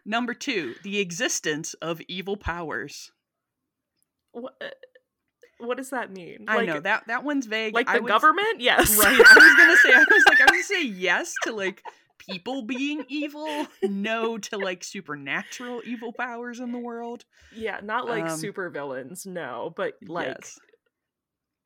number 0.09 0.33
two, 0.33 0.73
the 0.83 0.99
existence 0.99 1.73
of 1.75 2.01
evil 2.09 2.35
powers. 2.35 3.11
What, 4.31 4.53
uh, 4.61 4.67
what 5.59 5.77
does 5.77 5.89
that 5.91 6.11
mean? 6.11 6.45
I 6.47 6.57
like, 6.57 6.67
know 6.67 6.79
that 6.81 7.07
that 7.07 7.23
one's 7.23 7.45
vague. 7.45 7.73
Like 7.73 7.87
I 7.89 7.97
the 7.97 8.03
would- 8.03 8.09
government? 8.09 8.59
Yes. 8.59 8.97
right? 8.97 9.07
I 9.07 9.35
was 9.35 9.55
gonna 9.57 9.77
say. 9.77 9.93
I 9.93 9.99
was 9.99 10.23
like, 10.27 10.39
I 10.41 10.43
was 10.45 10.49
gonna 10.51 10.63
say 10.63 10.83
yes 10.85 11.33
to 11.43 11.53
like 11.53 11.81
people 12.17 12.63
being 12.63 13.05
evil, 13.07 13.67
no 13.83 14.37
to 14.37 14.57
like 14.57 14.83
supernatural 14.83 15.81
evil 15.85 16.11
powers 16.13 16.59
in 16.59 16.71
the 16.71 16.77
world. 16.77 17.23
yeah, 17.55 17.79
not 17.83 18.07
like 18.07 18.25
Um, 18.25 18.37
super 18.37 18.69
villains, 18.69 19.25
no, 19.25 19.73
but 19.75 19.93
like, 20.07 20.27
yes. 20.27 20.59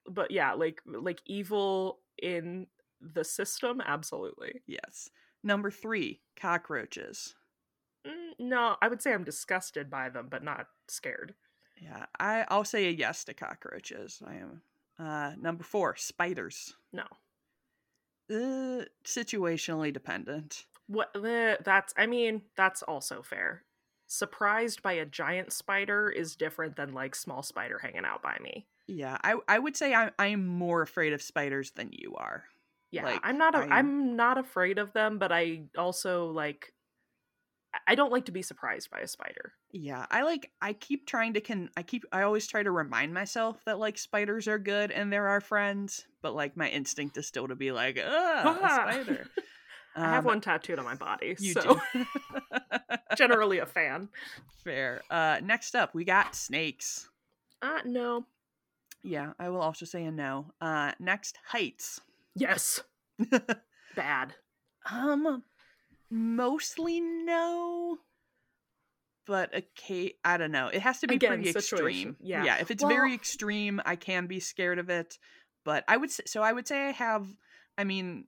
but 0.10 0.32
yeah, 0.32 0.54
like 0.54 0.80
like 0.86 1.20
evil 1.26 2.00
in 2.22 2.68
the 3.02 3.24
system, 3.24 3.82
absolutely. 3.86 4.62
yes. 4.68 5.10
Number 5.44 5.70
three, 5.70 6.22
cockroaches. 6.40 7.36
No, 8.40 8.76
I 8.82 8.88
would 8.88 9.02
say 9.02 9.14
I'm 9.14 9.24
disgusted 9.24 9.90
by 9.90 10.10
them, 10.10 10.28
but 10.30 10.44
not 10.44 10.68
scared. 10.88 11.34
Yeah, 11.82 12.06
I 12.20 12.46
I'll 12.50 12.64
say 12.66 12.88
a 12.88 12.92
yes 12.92 13.24
to 13.26 13.34
cockroaches. 13.34 14.22
I 14.26 14.36
am. 14.36 14.62
Uh, 15.00 15.34
number 15.40 15.64
four, 15.64 15.96
spiders. 15.96 16.76
No. 16.92 17.04
Uh, 18.32 18.86
situationally 19.04 19.92
dependent. 19.92 20.66
What 20.88 21.12
the, 21.14 21.58
that's 21.64 21.94
I 21.98 22.06
mean, 22.06 22.44
that's 22.56 22.84
also 22.84 23.22
fair. 23.22 23.64
Surprised 24.08 24.82
by 24.84 24.94
a 24.94 25.06
giant 25.06 25.52
spider 25.52 26.10
is 26.10 26.36
different 26.36 26.76
than 26.76 26.94
like 26.94 27.16
small 27.16 27.42
spider 27.44 27.80
hanging 27.80 28.06
out 28.06 28.22
by 28.22 28.38
me. 28.42 28.68
Yeah, 28.88 29.18
I 29.24 29.36
I 29.48 29.60
would 29.60 29.76
say 29.76 29.94
I'm 29.94 30.12
I'm 30.20 30.46
more 30.46 30.82
afraid 30.82 31.14
of 31.14 31.22
spiders 31.22 31.72
than 31.72 31.90
you 31.92 32.16
are. 32.16 32.46
Yeah, 32.92 33.06
Like, 33.06 33.22
I'm 33.24 33.40
not 33.40 33.56
a, 33.56 33.60
I'm- 33.60 33.72
I'm 33.72 34.16
not 34.16 34.38
afraid 34.38 34.78
of 34.78 34.94
them, 34.94 35.18
but 35.18 35.32
I 35.32 35.64
also 35.76 36.28
like 36.28 36.74
I- 37.88 37.96
don't 37.96 38.12
like 38.12 38.26
to 38.26 38.32
be 38.32 38.42
surprised 38.42 38.90
by 38.92 39.00
a 39.00 39.08
spider. 39.08 39.54
Yeah, 39.72 40.06
I 40.12 40.24
like 40.24 40.52
I 40.62 40.74
keep 40.74 41.06
trying 41.08 41.34
to 41.34 41.42
can 41.42 41.70
I 41.78 41.84
keep 41.84 42.04
I 42.12 42.22
always 42.24 42.48
try 42.48 42.64
to 42.64 42.72
remind 42.72 43.14
myself 43.14 43.64
that 43.66 43.80
like 43.80 43.98
spiders 43.98 44.48
are 44.48 44.60
good 44.60 44.92
and 44.92 45.12
they're 45.12 45.28
our 45.28 45.42
friends, 45.42 46.06
but 46.22 46.36
like 46.36 46.56
my 46.58 46.70
instinct 46.70 47.18
is 47.18 47.28
still 47.28 47.48
to 47.48 47.56
be 47.56 47.72
like, 47.72 47.98
ugh, 47.98 48.06
a 48.06 48.60
Ah. 48.62 48.68
spider. 48.92 49.28
I 49.96 50.02
have 50.10 50.20
Um, 50.26 50.26
one 50.26 50.42
tattooed 50.42 50.80
on 50.80 50.86
my 50.86 50.96
body, 50.96 51.36
You 51.40 51.54
so 51.54 51.80
do. 51.94 52.06
generally 53.16 53.60
a 53.60 53.66
fan. 53.66 54.10
Fair. 54.64 55.02
Uh 55.10 55.38
next 55.44 55.76
up, 55.76 55.94
we 55.94 56.04
got 56.04 56.36
snakes. 56.36 57.10
Uh 57.62 57.80
no. 57.86 58.26
Yeah, 59.04 59.34
I 59.40 59.50
will 59.50 59.62
also 59.62 59.86
say 59.86 60.06
a 60.06 60.12
no. 60.12 60.52
Uh 60.62 60.92
next, 61.00 61.38
heights. 61.48 62.00
Yes. 62.36 62.82
Bad. 63.96 64.34
Um, 64.92 65.44
mostly 66.14 67.02
no. 67.02 67.98
But 69.26 69.54
okay, 69.56 70.14
I 70.24 70.38
don't 70.38 70.52
know. 70.52 70.68
It 70.68 70.82
has 70.82 71.00
to 71.00 71.08
be 71.08 71.16
Again, 71.16 71.30
pretty 71.30 71.52
situation. 71.54 71.88
extreme. 72.10 72.16
Yeah. 72.20 72.44
yeah. 72.44 72.58
If 72.60 72.72
it's 72.72 72.84
Well- 72.84 72.92
very 72.92 73.14
extreme, 73.14 73.82
I 73.86 73.96
can 73.96 74.28
be 74.28 74.40
scared 74.40 74.80
of 74.80 74.90
it. 74.90 75.18
But 75.66 75.86
I 75.88 75.96
would 75.98 76.12
say 76.12 76.24
so. 76.28 76.42
I 76.42 76.52
would 76.52 76.68
say 76.68 76.88
I 76.88 76.92
have. 76.92 77.26
I 77.78 77.86
mean, 77.86 78.26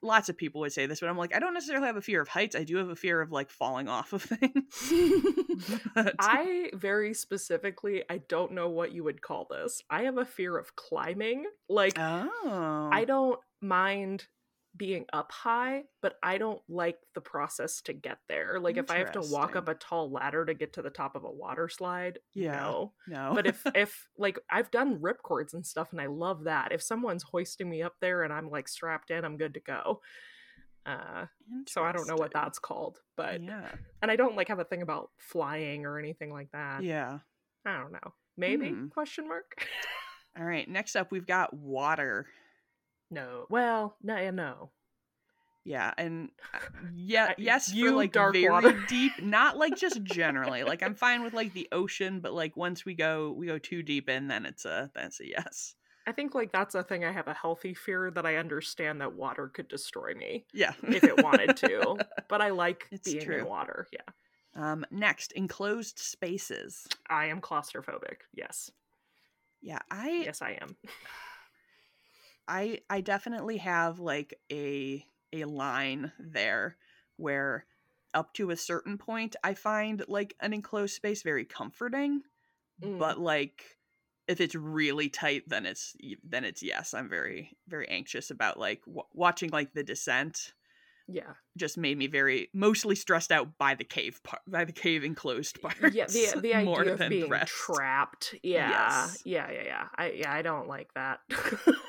lots 0.00 0.30
of 0.30 0.38
people 0.38 0.62
would 0.62 0.72
say 0.72 0.86
this, 0.86 1.00
but 1.00 1.10
I'm 1.10 1.18
like, 1.18 1.34
I 1.36 1.38
don't 1.38 1.52
necessarily 1.52 1.86
have 1.86 1.96
a 1.96 2.00
fear 2.00 2.22
of 2.22 2.28
heights. 2.28 2.56
I 2.56 2.64
do 2.64 2.78
have 2.78 2.88
a 2.88 2.96
fear 2.96 3.20
of 3.20 3.30
like 3.30 3.50
falling 3.50 3.88
off 3.88 4.12
of 4.14 4.22
things. 4.40 4.90
But- 5.94 6.14
I 6.18 6.70
very 6.72 7.12
specifically, 7.12 8.04
I 8.08 8.18
don't 8.28 8.52
know 8.52 8.70
what 8.70 8.92
you 8.92 9.04
would 9.04 9.20
call 9.20 9.46
this. 9.50 9.82
I 9.90 10.04
have 10.04 10.16
a 10.16 10.24
fear 10.24 10.56
of 10.56 10.74
climbing. 10.76 11.44
Like, 11.68 11.98
oh, 11.98 12.88
I 12.90 13.04
don't 13.04 13.38
mind 13.60 14.26
being 14.78 15.04
up 15.12 15.30
high, 15.32 15.82
but 16.00 16.16
I 16.22 16.38
don't 16.38 16.62
like 16.68 16.96
the 17.14 17.20
process 17.20 17.82
to 17.82 17.92
get 17.92 18.18
there. 18.28 18.58
Like, 18.60 18.76
if 18.78 18.90
I 18.90 18.98
have 18.98 19.12
to 19.12 19.20
walk 19.20 19.56
up 19.56 19.68
a 19.68 19.74
tall 19.74 20.10
ladder 20.10 20.46
to 20.46 20.54
get 20.54 20.72
to 20.74 20.82
the 20.82 20.88
top 20.90 21.16
of 21.16 21.24
a 21.24 21.30
water 21.30 21.68
slide, 21.68 22.20
Yeah. 22.34 22.52
no. 22.52 22.92
no. 23.08 23.32
But 23.34 23.46
if, 23.46 23.62
if, 23.74 24.08
like, 24.16 24.38
I've 24.50 24.70
done 24.70 25.00
rip 25.02 25.20
cords 25.22 25.52
and 25.52 25.66
stuff 25.66 25.88
and 25.92 26.00
I 26.00 26.06
love 26.06 26.44
that. 26.44 26.72
If 26.72 26.80
someone's 26.82 27.24
hoisting 27.24 27.68
me 27.68 27.82
up 27.82 27.96
there 28.00 28.22
and 28.22 28.32
I'm 28.32 28.48
like 28.48 28.68
strapped 28.68 29.10
in, 29.10 29.24
I'm 29.24 29.36
good 29.36 29.54
to 29.54 29.60
go. 29.60 30.00
Uh, 30.86 31.26
so 31.66 31.84
I 31.84 31.92
don't 31.92 32.08
know 32.08 32.16
what 32.16 32.32
that's 32.32 32.58
called, 32.58 32.98
but 33.16 33.42
yeah, 33.42 33.68
and 34.00 34.10
I 34.10 34.16
don't 34.16 34.36
like 34.36 34.48
have 34.48 34.58
a 34.58 34.64
thing 34.64 34.80
about 34.80 35.10
flying 35.18 35.84
or 35.84 35.98
anything 35.98 36.32
like 36.32 36.50
that. 36.52 36.82
yeah. 36.82 37.18
I 37.66 37.76
don't 37.78 37.92
know. 37.92 38.14
Maybe 38.38 38.70
Hmm. 38.70 38.86
question 38.88 39.28
mark. 39.28 39.66
All 40.38 40.44
right. 40.44 40.66
Next 40.68 40.94
up, 40.96 41.10
we've 41.10 41.26
got 41.26 41.52
water. 41.52 42.26
No. 43.10 43.46
Well, 43.50 43.96
no, 44.02 44.30
no. 44.30 44.70
Yeah, 45.64 45.92
and 45.98 46.30
uh, 46.54 46.58
yeah, 46.94 47.34
yes, 47.36 47.72
you 47.72 47.90
for 47.90 47.96
like 47.96 48.12
dark 48.12 48.34
very 48.34 48.48
water. 48.48 48.84
deep, 48.88 49.12
not 49.22 49.56
like 49.58 49.76
just 49.76 50.02
generally. 50.04 50.62
like 50.64 50.82
I'm 50.82 50.94
fine 50.94 51.22
with 51.22 51.34
like 51.34 51.52
the 51.52 51.68
ocean, 51.72 52.20
but 52.20 52.32
like 52.32 52.56
once 52.56 52.84
we 52.84 52.94
go 52.94 53.32
we 53.32 53.46
go 53.46 53.58
too 53.58 53.82
deep 53.82 54.08
in, 54.08 54.28
then 54.28 54.46
it's 54.46 54.64
a 54.64 54.90
that's 54.94 55.20
a 55.20 55.28
yes. 55.28 55.74
I 56.06 56.12
think 56.12 56.34
like 56.34 56.52
that's 56.52 56.74
a 56.74 56.82
thing 56.82 57.04
I 57.04 57.12
have 57.12 57.28
a 57.28 57.34
healthy 57.34 57.74
fear 57.74 58.10
that 58.12 58.24
I 58.24 58.36
understand 58.36 59.00
that 59.02 59.12
water 59.12 59.48
could 59.48 59.68
destroy 59.68 60.14
me 60.14 60.46
Yeah, 60.54 60.72
if 60.82 61.04
it 61.04 61.22
wanted 61.22 61.54
to. 61.56 61.98
but 62.28 62.40
I 62.40 62.48
like 62.48 62.86
It's 62.90 63.12
being 63.12 63.24
true. 63.26 63.40
in 63.40 63.44
water. 63.44 63.86
Yeah. 63.92 64.00
Um, 64.56 64.86
next, 64.90 65.32
enclosed 65.32 65.98
spaces. 65.98 66.86
I 67.10 67.26
am 67.26 67.42
claustrophobic. 67.42 68.22
Yes. 68.34 68.70
Yeah, 69.60 69.80
I 69.90 70.22
Yes, 70.24 70.40
I 70.40 70.52
am. 70.62 70.76
I 72.48 72.80
I 72.90 73.00
definitely 73.00 73.58
have 73.58 74.00
like 74.00 74.40
a 74.50 75.06
a 75.32 75.44
line 75.44 76.12
there 76.18 76.78
where 77.16 77.66
up 78.14 78.32
to 78.34 78.50
a 78.50 78.56
certain 78.56 78.98
point 78.98 79.36
I 79.44 79.54
find 79.54 80.04
like 80.08 80.34
an 80.40 80.52
enclosed 80.54 80.94
space 80.94 81.22
very 81.22 81.44
comforting, 81.44 82.22
Mm. 82.82 82.98
but 82.98 83.18
like 83.18 83.78
if 84.28 84.40
it's 84.40 84.54
really 84.54 85.08
tight 85.10 85.44
then 85.48 85.66
it's 85.66 85.96
then 86.24 86.44
it's 86.44 86.62
yes, 86.62 86.94
I'm 86.94 87.08
very 87.08 87.56
very 87.68 87.88
anxious 87.88 88.30
about 88.30 88.58
like 88.58 88.84
w- 88.86 89.04
watching 89.12 89.50
like 89.50 89.72
The 89.74 89.84
Descent 89.84 90.54
yeah. 91.08 91.32
just 91.56 91.78
made 91.78 91.96
me 91.96 92.06
very 92.06 92.50
mostly 92.52 92.94
stressed 92.94 93.32
out 93.32 93.56
by 93.58 93.74
the 93.74 93.84
cave 93.84 94.20
part 94.22 94.42
by 94.46 94.64
the 94.64 94.72
cave 94.72 95.04
enclosed 95.04 95.60
part. 95.60 95.76
Yeah, 95.92 96.06
the 96.06 96.40
the 96.40 96.54
idea 96.54 96.92
of 96.94 97.08
being 97.08 97.32
trapped. 97.46 98.34
Yeah. 98.42 98.70
Yes. 98.70 99.22
Yeah, 99.24 99.50
yeah, 99.50 99.62
yeah. 99.64 99.84
I 99.96 100.10
yeah, 100.10 100.32
I 100.32 100.42
don't 100.42 100.68
like 100.68 100.92
that. 100.94 101.20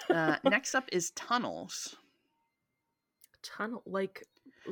uh, 0.10 0.38
next 0.50 0.74
up 0.74 0.88
is 0.92 1.12
tunnels. 1.12 1.96
Tunnel 3.44 3.84
like 3.86 4.24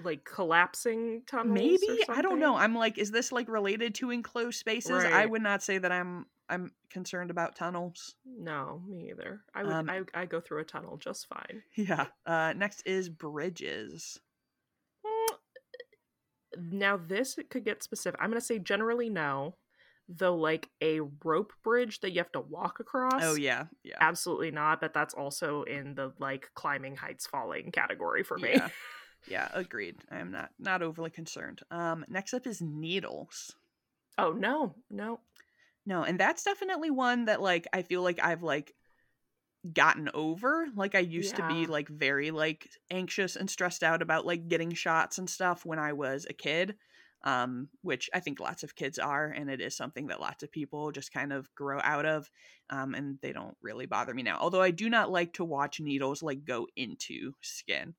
like 0.04 0.24
collapsing 0.24 1.24
tunnels. 1.27 1.54
Maybe 1.54 2.04
I 2.10 2.22
don't 2.22 2.39
know. 2.39 2.56
I'm 2.56 2.75
like, 2.75 2.98
is 2.98 3.12
this 3.12 3.32
like 3.32 3.50
related 3.50 3.96
to 3.96 4.12
enclosed 4.12 4.60
spaces? 4.60 4.92
I 4.92 5.25
would 5.25 5.42
not 5.42 5.62
say 5.62 5.77
that 5.77 5.92
I'm 5.92 6.25
I'm 6.50 6.72
concerned 6.89 7.32
about 7.32 7.56
tunnels. 7.56 8.16
No, 8.25 8.82
me 8.88 9.10
either. 9.10 9.42
I 9.54 9.63
would 9.63 9.74
Um, 9.74 9.89
I 9.89 10.01
I 10.13 10.25
go 10.25 10.39
through 10.39 10.60
a 10.60 10.63
tunnel 10.63 10.98
just 10.98 11.27
fine. 11.27 11.63
Yeah. 11.75 12.08
Uh, 12.25 12.54
next 12.56 12.84
is 12.86 13.10
bridges. 13.10 14.20
Now 16.56 16.98
this 16.98 17.38
could 17.50 17.66
get 17.66 17.84
specific. 17.84 18.20
I'm 18.22 18.30
gonna 18.30 18.42
say 18.42 18.60
generally 18.60 19.10
no, 19.10 19.56
though. 20.08 20.36
Like 20.36 20.70
a 20.82 21.01
rope 21.24 21.54
bridge 21.63 22.00
that 22.01 22.12
you 22.12 22.20
have 22.20 22.32
to 22.34 22.42
walk 22.42 22.80
across. 22.80 23.22
Oh 23.24 23.36
yeah, 23.36 23.66
yeah, 23.84 23.98
absolutely 24.00 24.51
not. 24.51 24.82
But 24.82 24.94
that's 24.94 25.13
also 25.13 25.63
in 25.63 25.96
the 25.96 26.13
like 26.20 26.50
climbing 26.54 26.96
heights 26.96 27.27
falling 27.27 27.72
category 27.72 28.24
for 28.24 28.38
me. 28.38 28.51
yeah, 28.54 28.70
yeah. 29.27 29.50
Agreed. 29.54 29.98
I 30.12 30.20
am 30.20 30.32
not 30.32 30.50
not 30.60 30.82
overly 30.82 31.10
concerned. 31.10 31.62
Um, 31.72 32.06
next 32.08 32.34
up 32.34 32.48
is 32.48 32.62
needles. 32.62 33.56
Oh 34.18 34.32
no, 34.32 34.75
no. 34.89 35.20
No, 35.86 36.04
and 36.04 36.20
that's 36.20 36.44
definitely 36.44 36.92
one 36.92 37.25
that 37.25 37.42
like 37.42 37.66
I 37.72 37.82
feel 37.82 38.01
like 38.01 38.20
I've 38.22 38.44
like 38.44 38.74
gotten 39.74 40.10
over. 40.14 40.68
Like 40.76 40.96
I 40.96 41.00
used 41.00 41.36
to 41.38 41.44
be 41.44 41.68
like 41.68 41.90
very 41.90 42.32
like 42.32 42.70
anxious 42.90 43.36
and 43.36 43.50
stressed 43.50 43.84
out 43.84 44.02
about 44.02 44.26
like 44.26 44.48
getting 44.48 44.74
shots 44.74 45.18
and 45.18 45.30
stuff 45.30 45.66
when 45.66 45.80
I 45.80 45.94
was 45.94 46.26
a 46.30 46.34
kid. 46.34 46.78
Um, 47.24 47.70
which 47.82 48.10
I 48.14 48.20
think 48.20 48.40
lots 48.40 48.64
of 48.64 48.76
kids 48.76 49.00
are, 49.00 49.28
and 49.28 49.50
it 49.50 49.60
is 49.60 49.76
something 49.76 50.08
that 50.08 50.22
lots 50.22 50.44
of 50.44 50.52
people 50.52 50.92
just 50.92 51.12
kind 51.12 51.34
of 51.34 51.54
grow 51.56 51.80
out 51.82 52.06
of. 52.06 52.30
Um, 52.70 52.94
and 52.94 53.20
they 53.22 53.34
don't 53.34 53.58
really 53.60 53.88
bother 53.88 54.14
me 54.14 54.22
now. 54.24 54.38
Although 54.39 54.62
I 54.62 54.70
do 54.72 54.88
not 54.89 55.12
like 55.12 55.34
to 55.34 55.43
watch 55.43 55.80
needles 55.80 56.22
like 56.22 56.46
go 56.46 56.67
into 56.76 57.34
skin. 57.41 57.96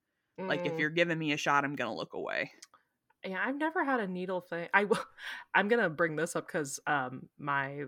Like 0.49 0.65
if 0.65 0.75
Mm, 0.75 0.79
you're 0.79 0.91
giving 0.91 1.19
me 1.19 1.33
a 1.33 1.37
shot, 1.37 1.65
I'm 1.65 1.75
gonna 1.77 1.95
look 1.95 2.15
away. 2.15 2.53
yeah, 3.25 3.43
I've 3.45 3.57
never 3.57 3.85
had 3.85 4.01
a 4.01 4.07
needle 4.09 4.41
thing. 4.41 4.69
I 4.73 4.85
will. 4.85 4.99
I'm 5.55 5.69
gonna 5.69 5.91
bring 5.91 6.17
this 6.17 6.37
up 6.37 6.47
because 6.47 6.81
um 6.87 7.29
my 7.39 7.85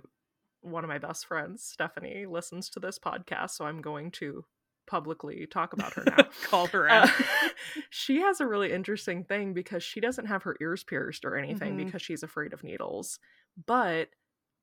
one 0.63 0.85
of 0.85 0.89
my 0.89 0.99
best 0.99 1.27
friends 1.27 1.63
Stephanie 1.63 2.27
listens 2.27 2.69
to 2.71 2.81
this 2.81 2.99
podcast, 2.99 3.51
so 3.51 3.65
I'm 3.65 3.81
going 3.81 4.11
to 4.13 4.45
publicly 4.87 5.47
talk 5.47 5.73
about 5.73 5.93
her 5.95 6.05
now. 6.05 6.25
Call 6.45 6.67
her 6.69 6.89
Uh, 6.89 7.05
out. 7.07 7.11
she 7.91 8.21
has 8.21 8.41
a 8.41 8.47
really 8.47 8.73
interesting 8.73 9.25
thing 9.25 9.53
because 9.53 9.83
she 9.85 10.01
doesn't 10.01 10.27
have 10.27 10.43
her 10.43 10.57
ears 10.61 10.83
pierced 10.83 11.25
or 11.25 11.37
anything 11.37 11.75
Mhm. 11.77 11.85
because 11.85 12.03
she's 12.03 12.23
afraid 12.23 12.53
of 12.53 12.65
needles 12.65 13.19
but 13.67 14.09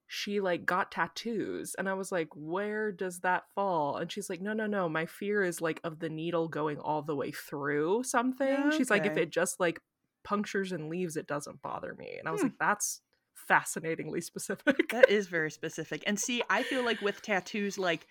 she 0.07 0.39
like 0.39 0.65
got 0.65 0.89
tattoos 0.91 1.75
and 1.77 1.88
i 1.89 1.93
was 1.93 2.12
like 2.13 2.29
where 2.33 2.91
does 2.93 3.19
that 3.19 3.43
fall 3.53 3.97
and 3.97 4.10
she's 4.12 4.29
like 4.29 4.41
no 4.41 4.53
no 4.53 4.65
no 4.65 4.88
my 4.88 5.05
fear 5.05 5.43
is 5.43 5.60
like 5.62 5.79
of 5.83 5.99
the 5.99 6.10
needle 6.10 6.47
going 6.47 6.77
all 6.79 7.01
the 7.01 7.15
way 7.15 7.29
through 7.31 8.01
something 8.03 8.71
she's 8.71 8.89
like 8.89 9.05
if 9.05 9.17
it 9.17 9.29
just 9.29 9.60
like 9.60 9.81
punctures 10.23 10.71
and 10.71 10.89
leaves 10.89 11.17
it 11.17 11.27
doesn't 11.27 11.62
bother 11.62 11.93
me 11.99 12.15
and 12.17 12.27
i 12.27 12.31
was 12.31 12.39
Hmm. 12.41 12.47
like 12.47 12.57
that's 12.60 13.01
fascinatingly 13.47 14.21
specific 14.21 14.89
That 14.89 15.10
is 15.10 15.27
very 15.38 15.51
specific. 15.51 16.03
And 16.05 16.19
see, 16.19 16.43
I 16.49 16.63
feel 16.63 16.83
like 16.83 17.01
with 17.01 17.21
tattoos, 17.21 17.77
like 17.77 18.07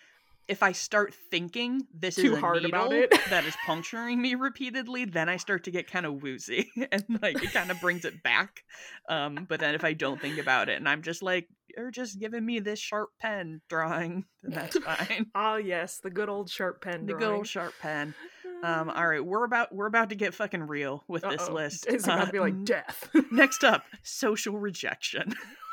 if 0.49 0.63
I 0.63 0.73
start 0.73 1.15
thinking 1.31 1.87
this 1.93 2.15
Too 2.17 2.33
is 2.33 2.39
a 2.39 2.41
hard 2.41 2.63
needle 2.63 2.69
about 2.69 2.93
it. 2.93 3.11
that 3.31 3.45
is 3.45 3.57
puncturing 3.67 4.21
me 4.21 4.35
repeatedly, 4.35 5.05
then 5.05 5.29
I 5.29 5.37
start 5.39 5.65
to 5.65 5.71
get 5.71 5.91
kind 5.91 6.07
of 6.07 6.23
woozy 6.23 6.71
and 6.93 7.05
like 7.21 7.43
it 7.43 7.53
kind 7.53 7.71
of 7.71 7.81
brings 7.81 8.05
it 8.05 8.23
back. 8.23 8.63
Um, 9.09 9.47
but 9.49 9.61
then 9.61 9.75
if 9.75 9.85
I 9.85 9.93
don't 9.93 10.21
think 10.21 10.39
about 10.39 10.69
it 10.69 10.77
and 10.77 10.89
I'm 10.89 11.03
just 11.03 11.23
like, 11.23 11.49
you're 11.77 11.91
just 11.91 12.19
giving 12.19 12.47
me 12.47 12.61
this 12.61 12.79
sharp 12.79 13.11
pen 13.21 13.61
drawing, 13.69 14.25
then 14.43 14.53
that's 14.53 14.79
fine. 14.79 15.27
ah 15.35 15.57
yes 15.57 15.99
the 15.99 16.11
good 16.11 16.29
old 16.29 16.49
sharp 16.49 16.81
pen 16.81 17.07
the 17.07 17.15
good 17.15 17.33
old 17.33 17.47
sharp 17.47 17.75
pen. 17.81 18.15
Um, 18.63 18.91
all 18.91 19.07
right, 19.07 19.25
we're 19.25 19.45
about 19.45 19.73
we're 19.75 19.87
about 19.87 20.09
to 20.11 20.15
get 20.17 20.35
fucking 20.35 20.63
real 20.67 21.05
with 21.09 21.23
this 21.23 21.43
Uh-oh. 21.43 21.53
list. 21.55 21.87
It's 21.89 22.05
about 22.05 22.21
Uh, 22.21 22.27
to 22.27 22.33
be 22.33 22.41
like 22.41 22.65
death. 22.65 23.09
next 23.31 23.63
up, 23.65 23.85
social 24.03 24.59
rejection. 24.59 25.35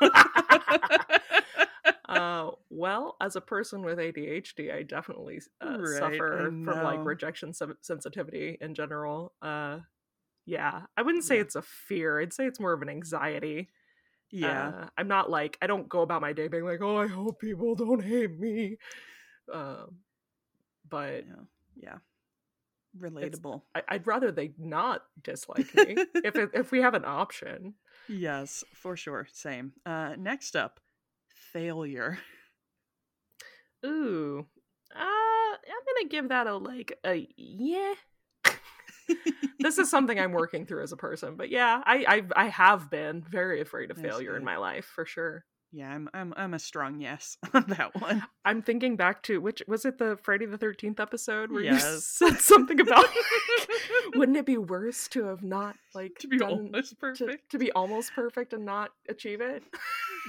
uh, 2.08 2.50
well, 2.70 3.16
as 3.20 3.36
a 3.36 3.40
person 3.40 3.82
with 3.82 3.98
ADHD, 3.98 4.72
I 4.74 4.82
definitely 4.82 5.40
uh, 5.60 5.78
Right, 5.78 5.98
suffer 5.98 6.46
from 6.64 6.82
like 6.82 7.04
rejection 7.04 7.52
sen- 7.52 7.76
sensitivity 7.80 8.58
in 8.60 8.74
general. 8.74 9.32
Uh, 9.42 9.78
yeah, 10.46 10.82
I 10.96 11.02
wouldn't 11.02 11.24
say 11.24 11.36
Yeah. 11.36 11.42
it's 11.42 11.56
a 11.56 11.62
fear. 11.62 12.20
I'd 12.20 12.32
say 12.32 12.46
it's 12.46 12.60
more 12.60 12.72
of 12.74 12.82
an 12.82 12.88
anxiety. 12.90 13.70
yeah. 14.30 14.68
Uh, 14.68 14.86
I'm 14.98 15.08
not 15.08 15.30
like 15.30 15.56
I 15.62 15.66
don't 15.66 15.88
go 15.88 16.02
about 16.02 16.20
my 16.20 16.32
day 16.32 16.48
being 16.48 16.64
like, 16.64 16.82
oh, 16.82 16.98
I 16.98 17.06
hope 17.06 17.40
people 17.40 17.74
don't 17.74 18.02
hate 18.04 18.38
me. 18.38 18.76
Um, 19.52 19.96
but 20.88 21.24
yeah. 21.26 21.34
Yeah. 21.76 21.96
Relatable. 22.98 23.62
I- 23.74 23.82
I'd 23.88 24.06
rather 24.06 24.30
they 24.30 24.52
not 24.58 25.02
dislike 25.22 25.74
me 25.74 25.96
if 26.24 26.36
it, 26.36 26.50
if 26.54 26.70
we 26.70 26.80
have 26.80 26.94
an 26.94 27.04
option. 27.04 27.74
Yes, 28.06 28.64
for 28.74 28.96
sure. 28.98 29.26
Same. 29.32 29.72
Uh, 29.86 30.14
next 30.18 30.54
up, 30.56 30.78
failure. 31.54 32.18
Ooh, 33.86 34.46
uh, 34.94 34.98
I'm 34.98 35.94
gonna 35.96 36.08
give 36.10 36.28
that 36.28 36.46
a 36.46 36.56
like 36.56 36.98
a 37.04 37.26
yeah. 37.36 37.94
this 39.60 39.78
is 39.78 39.90
something 39.90 40.18
I'm 40.18 40.32
working 40.32 40.66
through 40.66 40.82
as 40.82 40.92
a 40.92 40.96
person, 40.96 41.36
but 41.36 41.48
yeah, 41.50 41.82
I 41.84 42.22
I, 42.36 42.44
I 42.44 42.48
have 42.48 42.90
been 42.90 43.22
very 43.22 43.60
afraid 43.62 43.90
of 43.90 43.96
failure 43.98 44.36
in 44.36 44.44
my 44.44 44.56
life 44.58 44.84
for 44.86 45.06
sure. 45.06 45.44
Yeah, 45.74 45.90
I'm 45.90 46.08
I'm 46.14 46.32
I'm 46.36 46.54
a 46.54 46.58
strong 46.60 47.00
yes 47.00 47.36
on 47.52 47.64
that 47.68 48.00
one. 48.00 48.22
I'm 48.44 48.62
thinking 48.62 48.94
back 48.94 49.24
to 49.24 49.40
which 49.40 49.60
was 49.66 49.84
it 49.84 49.98
the 49.98 50.16
Friday 50.22 50.46
the 50.46 50.56
Thirteenth 50.56 51.00
episode 51.00 51.50
where 51.50 51.62
you 51.64 51.76
said 52.00 52.38
something 52.38 52.78
about 52.78 53.04
wouldn't 54.14 54.38
it 54.38 54.46
be 54.46 54.56
worse 54.56 55.08
to 55.08 55.24
have 55.24 55.42
not 55.42 55.74
like 55.92 56.16
to 56.20 56.28
be 56.28 56.38
done- 56.38 56.50
almost 56.50 56.90
to, 56.90 56.96
perfect. 56.96 57.50
to 57.50 57.58
be 57.58 57.72
almost 57.72 58.12
perfect 58.14 58.52
and 58.52 58.64
not 58.64 58.90
achieve 59.08 59.40
it? 59.40 59.64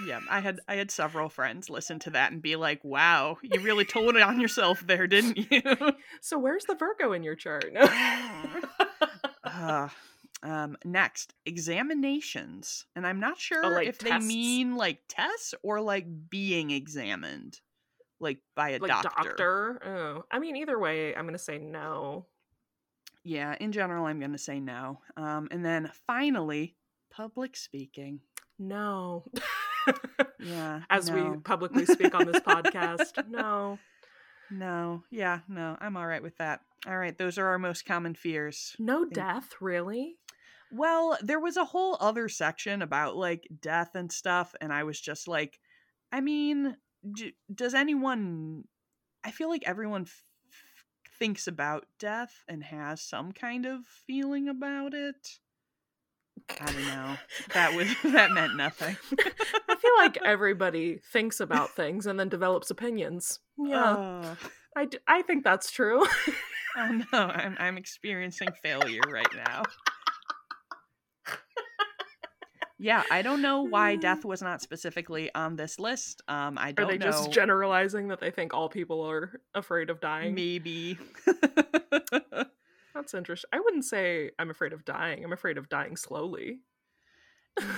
Yeah, 0.08 0.19
I 0.29 0.39
had 0.39 0.60
I 0.67 0.75
had 0.77 0.89
several 0.89 1.29
friends 1.29 1.69
listen 1.69 1.99
to 1.99 2.10
that 2.12 2.31
and 2.31 2.41
be 2.41 2.55
like, 2.55 2.84
"Wow, 2.84 3.38
you 3.43 3.62
really 3.62 3.86
told 3.86 4.15
it 4.15 4.21
on 4.23 4.39
yourself 4.41 4.81
there, 4.88 5.05
didn't 5.05 5.51
you?" 5.51 5.62
So 6.21 6.39
where's 6.39 6.65
the 6.65 6.75
Virgo 6.75 7.13
in 7.13 7.21
your 7.23 7.36
chart? 7.36 7.71
uh, 9.43 9.89
um, 10.43 10.77
next, 10.85 11.33
examinations, 11.45 12.85
and 12.95 13.05
I'm 13.07 13.19
not 13.19 13.39
sure 13.39 13.65
Oh, 13.65 13.69
like 13.69 13.87
if 13.87 13.97
tests? 13.97 14.25
they 14.25 14.27
mean 14.27 14.75
like 14.75 14.99
tests 15.07 15.53
or 15.63 15.81
like 15.81 16.05
being 16.29 16.71
examined, 16.71 17.59
like 18.19 18.39
by 18.55 18.71
a 18.71 18.79
like 18.79 18.89
doctor. 18.89 19.09
doctor. 19.29 19.81
Oh, 19.85 20.25
I 20.31 20.39
mean, 20.39 20.55
either 20.55 20.77
way, 20.79 21.15
I'm 21.15 21.25
gonna 21.25 21.37
say 21.37 21.57
no. 21.57 22.25
Yeah, 23.27 23.55
in 23.59 23.71
general, 23.71 24.05
I'm 24.05 24.19
going 24.19 24.33
to 24.33 24.37
say 24.37 24.59
no. 24.59 24.99
Um, 25.17 25.47
and 25.49 25.65
then 25.65 25.89
finally, 26.05 26.75
public 27.09 27.57
speaking. 27.57 28.19
No. 28.59 29.25
Yeah. 30.39 30.81
As 30.91 31.09
we 31.09 31.23
publicly 31.43 31.87
speak 31.87 32.13
on 32.13 32.27
this 32.27 32.39
podcast, 32.47 33.27
no. 33.27 33.79
No. 34.51 35.01
Yeah, 35.09 35.39
no. 35.47 35.75
I'm 35.81 35.97
all 35.97 36.05
right 36.05 36.21
with 36.21 36.37
that. 36.37 36.61
All 36.87 36.97
right. 36.97 37.17
Those 37.17 37.37
are 37.37 37.47
our 37.47 37.59
most 37.59 37.85
common 37.85 38.13
fears. 38.15 38.75
No 38.79 39.05
death, 39.05 39.55
really? 39.59 40.17
Well, 40.71 41.17
there 41.21 41.39
was 41.39 41.57
a 41.57 41.65
whole 41.65 41.97
other 41.99 42.27
section 42.29 42.81
about 42.81 43.15
like 43.15 43.47
death 43.61 43.95
and 43.95 44.11
stuff. 44.11 44.53
And 44.61 44.71
I 44.73 44.83
was 44.83 44.99
just 44.99 45.27
like, 45.27 45.59
I 46.11 46.21
mean, 46.21 46.77
d- 47.13 47.35
does 47.53 47.73
anyone. 47.73 48.65
I 49.23 49.31
feel 49.31 49.49
like 49.49 49.63
everyone 49.65 50.03
f- 50.03 50.23
thinks 51.17 51.47
about 51.47 51.85
death 51.97 52.43
and 52.47 52.63
has 52.63 53.01
some 53.01 53.31
kind 53.31 53.65
of 53.65 53.85
feeling 53.85 54.47
about 54.49 54.93
it. 54.93 55.39
I 56.61 56.65
don't 56.65 56.85
know. 56.85 57.15
That 57.53 57.73
was 57.73 57.87
that 58.03 58.31
meant 58.31 58.55
nothing. 58.55 58.97
I 59.67 59.75
feel 59.75 59.91
like 59.97 60.17
everybody 60.25 60.99
thinks 61.11 61.39
about 61.39 61.71
things 61.75 62.05
and 62.05 62.19
then 62.19 62.29
develops 62.29 62.69
opinions. 62.69 63.39
Yeah, 63.57 63.95
Oh, 63.97 64.37
I, 64.75 64.85
d- 64.85 64.97
I 65.07 65.21
think 65.21 65.43
that's 65.43 65.71
true. 65.71 66.03
oh 66.77 67.01
no, 67.13 67.19
I'm 67.19 67.55
I'm 67.59 67.77
experiencing 67.77 68.49
failure 68.61 69.01
right 69.07 69.33
now. 69.35 69.63
yeah, 72.77 73.03
I 73.09 73.21
don't 73.21 73.41
know 73.41 73.61
why 73.63 73.95
death 73.95 74.25
was 74.25 74.41
not 74.41 74.61
specifically 74.61 75.33
on 75.33 75.55
this 75.55 75.79
list. 75.79 76.21
Um, 76.27 76.57
I 76.57 76.71
don't 76.73 76.88
Are 76.88 76.91
they 76.91 76.97
know. 76.97 77.05
just 77.05 77.31
generalizing 77.31 78.09
that 78.09 78.19
they 78.19 78.31
think 78.31 78.53
all 78.53 78.67
people 78.67 79.01
are 79.09 79.39
afraid 79.53 79.89
of 79.89 80.01
dying? 80.01 80.35
Maybe. 80.35 80.97
That's 82.93 83.13
interesting. 83.13 83.49
I 83.53 83.59
wouldn't 83.59 83.85
say 83.85 84.31
I'm 84.39 84.49
afraid 84.49 84.73
of 84.73 84.83
dying. 84.85 85.23
I'm 85.23 85.33
afraid 85.33 85.57
of 85.57 85.69
dying 85.69 85.95
slowly. 85.97 86.59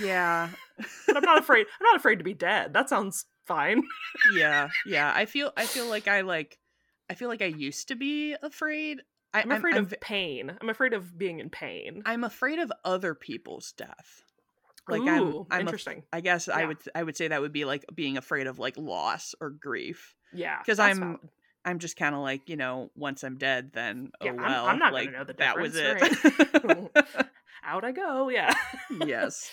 yeah. 0.02 0.50
But 1.08 1.18
I'm 1.18 1.24
not 1.24 1.40
afraid. 1.40 1.66
I'm 1.80 1.84
not 1.86 1.96
afraid 1.96 2.18
to 2.18 2.24
be 2.24 2.34
dead. 2.34 2.74
That 2.74 2.90
sounds 2.90 3.26
fine. 3.46 3.82
yeah. 4.36 4.70
Yeah. 4.86 5.12
I 5.16 5.26
feel 5.26 5.52
I 5.58 5.66
feel 5.66 5.88
like 5.88 6.08
I 6.08 6.22
like 6.22 6.58
I 7.10 7.16
feel 7.16 7.30
like 7.30 7.42
I 7.42 7.46
used 7.46 7.88
to 7.90 7.96
be 7.96 8.36
afraid. 8.42 9.02
I, 9.34 9.42
I'm 9.42 9.52
afraid 9.52 9.76
I'm, 9.76 9.84
of 9.84 9.94
pain. 10.02 10.56
I'm 10.60 10.70
afraid 10.70 10.94
of 10.94 11.18
being 11.18 11.40
in 11.40 11.50
pain. 11.50 12.04
I'm 12.06 12.24
afraid 12.24 12.60
of 12.60 12.72
other 12.84 13.14
people's 13.14 13.72
death. 13.74 14.24
Like 14.90 15.02
Ooh, 15.02 15.46
I'm 15.50 15.60
I'm 15.60 15.62
interesting. 15.62 16.04
I 16.14 16.22
guess 16.22 16.48
I 16.48 16.66
would 16.66 16.78
I 16.96 17.04
would 17.04 17.18
say 17.18 17.28
that 17.28 17.42
would 17.42 17.52
be 17.52 17.66
like 17.66 17.86
being 17.94 18.18
afraid 18.18 18.48
of 18.48 18.58
like 18.58 18.78
loss 18.78 19.36
or 19.42 19.50
grief. 19.50 20.16
Yeah, 20.34 20.60
because 20.60 20.80
I'm- 20.80 21.00
valid. 21.00 21.20
I'm 21.66 21.80
just 21.80 21.98
kind 21.98 22.16
of 22.16 22.22
like, 22.22 22.48
you 22.48 22.56
know, 22.56 22.92
once 22.96 23.26
I'm 23.26 23.38
dead, 23.38 23.72
then 23.74 24.12
oh 24.22 24.26
Yeah, 24.26 24.32
I'm- 24.32 24.42
well, 24.42 24.66
I'm 24.68 24.80
not 24.80 24.94
gonna 24.94 25.12
know 25.12 25.24
the 25.26 25.34
that 25.34 25.60
was 25.60 25.76
it. 25.76 26.02
out 27.64 27.84
I 27.84 27.92
go. 27.92 28.30
Yeah. 28.30 28.54
yes. 29.06 29.52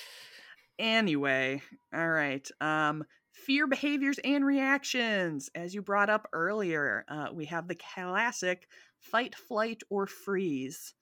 Anyway, 0.78 1.62
all 1.92 2.08
right. 2.08 2.48
Um, 2.60 3.04
fear 3.46 3.66
behaviors 3.66 4.18
and 4.24 4.44
reactions. 4.44 5.50
As 5.54 5.74
you 5.74 5.82
brought 5.82 6.10
up 6.10 6.28
earlier, 6.32 7.04
uh, 7.08 7.28
we 7.32 7.46
have 7.46 7.68
the 7.68 7.74
classic 7.76 8.68
fight, 8.98 9.34
flight, 9.34 9.82
or 9.90 10.06
freeze. 10.06 10.94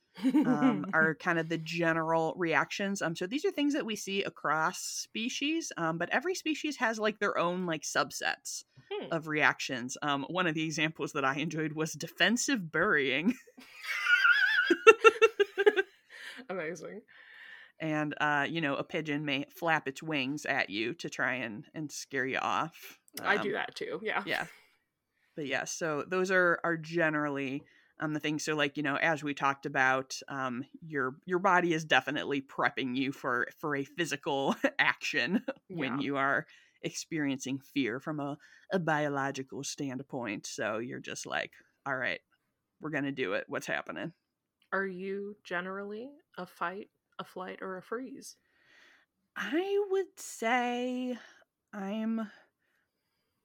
Um, 0.45 0.85
are 0.93 1.15
kind 1.15 1.39
of 1.39 1.49
the 1.49 1.57
general 1.57 2.35
reactions. 2.37 3.01
Um, 3.01 3.17
so 3.17 3.27
these 3.27 3.45
are 3.45 3.51
things 3.51 3.75
that 3.75 3.87
we 3.87 3.97
see 3.97 4.23
across 4.25 4.79
species, 4.81 5.73
um, 5.77 5.99
but 5.99 6.11
every 6.11 6.35
species 6.35 6.77
has 6.79 6.99
like 6.99 7.19
their 7.19 7.39
own 7.39 7.65
like 7.65 7.83
subsets 7.83 8.65
Hmm. 8.93 9.09
of 9.11 9.27
reactions. 9.29 9.97
Um, 10.03 10.27
one 10.29 10.47
of 10.47 10.55
the 10.55 10.65
examples 10.65 11.13
that 11.13 11.25
I 11.25 11.37
enjoyed 11.37 11.73
was 11.73 11.93
defensive 11.93 12.71
burying. 12.71 13.35
Amazing. 16.49 17.03
And 17.83 18.15
uh, 18.23 18.47
you 18.51 18.63
know 18.63 18.77
a 18.77 18.85
pigeon 18.85 19.27
may 19.27 19.47
flap 19.51 19.89
its 19.89 20.03
wings 20.03 20.47
at 20.47 20.71
you 20.71 20.95
to 20.97 21.11
try 21.11 21.35
and 21.37 21.67
and 21.75 21.93
scare 21.93 22.27
you 22.27 22.39
off 22.39 23.01
I 23.25 23.37
Um, 23.37 23.39
do 23.39 23.53
that 23.53 23.75
too. 23.75 24.01
Yeah. 24.03 24.25
yeah 24.25 24.49
but 25.37 25.47
yeah 25.47 25.65
so 25.65 26.05
those 26.07 26.31
are 26.31 26.61
are 26.65 26.77
generally 26.77 27.65
um 28.01 28.13
the 28.15 28.21
things 28.21 28.45
so 28.45 28.55
like 28.55 28.77
you 28.77 28.83
know 28.83 28.97
as 28.97 29.23
we 29.23 29.35
talked 29.35 29.67
about 29.67 30.19
um 30.29 30.65
your 30.83 31.17
your 31.27 31.39
body 31.39 31.73
is 31.73 31.85
definitely 31.85 32.41
prepping 32.43 32.97
you 32.97 33.13
for 33.13 33.49
for 33.59 33.77
a 33.77 33.85
physical 33.85 34.55
action 34.79 35.45
when 35.69 35.99
Yeah. 35.99 35.99
you 35.99 36.17
are 36.17 36.47
experiencing 36.83 37.61
fear 37.61 38.01
from 38.01 38.21
a, 38.21 38.37
a 38.73 38.79
biological 38.79 39.63
standpoint 39.65 40.47
so 40.47 40.79
you're 40.79 41.01
just 41.01 41.27
like 41.27 41.53
all 41.87 41.97
right 41.97 42.21
we're 42.81 42.91
gonna 42.91 43.13
do 43.13 43.35
it 43.35 43.45
what's 43.49 43.67
happening 43.67 44.13
Are 44.73 44.87
you 44.87 45.37
generally 45.45 46.19
a 46.37 46.45
fight, 46.47 46.91
a 47.23 47.25
flight, 47.25 47.63
or 47.63 47.79
a 47.79 47.83
freeze? 47.83 48.37
I 49.37 49.87
would 49.91 50.19
say 50.19 51.19
I'm 51.73 52.31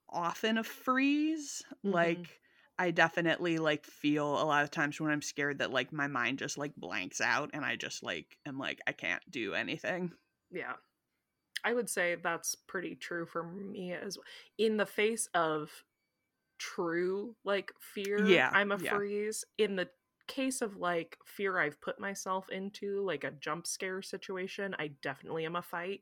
often 0.09 0.57
a 0.57 0.63
freeze. 0.63 1.63
Mhm. 1.83 2.27
Like 2.31 2.41
I 2.79 2.91
definitely 2.91 3.57
like 3.57 3.85
feel 3.85 4.41
a 4.41 4.43
lot 4.45 4.63
of 4.63 4.71
times 4.71 4.99
when 4.99 5.11
I'm 5.11 5.21
scared 5.21 5.59
that 5.59 5.71
like 5.71 5.91
my 5.91 6.07
mind 6.07 6.39
just 6.39 6.57
like 6.57 6.75
blanks 6.75 7.21
out 7.21 7.49
and 7.53 7.65
I 7.65 7.75
just 7.75 8.03
like 8.03 8.37
am 8.45 8.57
like 8.57 8.79
I 8.87 8.91
can't 8.93 9.23
do 9.29 9.53
anything. 9.53 10.13
Yeah. 10.49 10.75
I 11.63 11.73
would 11.73 11.89
say 11.89 12.15
that's 12.15 12.55
pretty 12.55 12.95
true 12.95 13.25
for 13.25 13.43
me 13.43 13.93
as 13.93 14.17
well. 14.17 14.25
In 14.57 14.77
the 14.77 14.85
face 14.87 15.27
of 15.33 15.85
true 16.59 17.35
like 17.45 17.73
fear, 17.81 18.41
Yeah, 18.41 18.53
I'm 18.53 18.71
a 18.71 18.77
yeah. 18.77 19.01
freeze. 19.01 19.45
In 19.57 19.75
the 19.77 19.89
case 20.27 20.61
of 20.61 20.77
like 20.77 21.17
fear 21.25 21.59
I've 21.59 21.79
put 21.81 21.99
myself 21.99 22.49
into, 22.49 23.03
like 23.05 23.23
a 23.23 23.31
jump 23.31 23.65
scare 23.67 24.01
situation, 24.01 24.75
I 24.79 24.91
definitely 25.01 25.45
am 25.45 25.55
a 25.55 25.61
fight. 25.61 26.01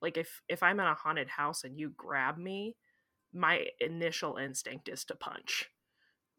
Like 0.00 0.16
if 0.16 0.42
if 0.48 0.62
I'm 0.62 0.80
in 0.80 0.86
a 0.86 0.94
haunted 0.94 1.28
house 1.28 1.64
and 1.64 1.78
you 1.78 1.92
grab 1.96 2.38
me, 2.38 2.76
my 3.32 3.66
initial 3.80 4.36
instinct 4.36 4.88
is 4.88 5.04
to 5.06 5.14
punch. 5.14 5.70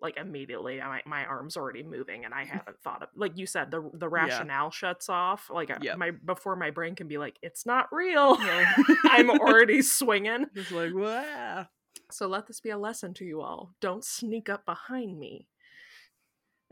Like 0.02 0.18
immediately, 0.18 0.80
my, 0.80 1.02
my 1.06 1.26
arm's 1.26 1.56
already 1.56 1.82
moving, 1.82 2.26
and 2.26 2.34
I 2.34 2.44
haven't 2.44 2.78
thought 2.84 3.04
of 3.04 3.10
like 3.16 3.38
you 3.38 3.46
said 3.46 3.72
the 3.72 3.90
the 3.94 4.10
rationale 4.10 4.70
shuts 4.70 5.08
off. 5.08 5.50
Like 5.54 5.72
uh, 5.72 5.78
Yep. 5.82 5.98
my 5.98 6.12
before 6.12 6.58
my 6.58 6.72
brain 6.72 6.96
can 6.96 7.08
be 7.08 7.18
like, 7.18 7.38
it's 7.42 7.66
not 7.66 7.88
real. 7.92 8.38
Yeah. 8.42 8.74
I'm 9.06 9.30
already 9.30 9.82
swinging. 9.82 10.48
just 10.54 10.72
like 10.72 10.94
wow. 10.94 11.68
So 12.12 12.28
let 12.28 12.48
this 12.48 12.60
be 12.60 12.70
a 12.72 12.78
lesson 12.78 13.14
to 13.16 13.26
you 13.26 13.42
all. 13.42 13.74
Don't 13.80 14.04
sneak 14.04 14.50
up 14.50 14.66
behind 14.66 15.18
me. 15.18 15.48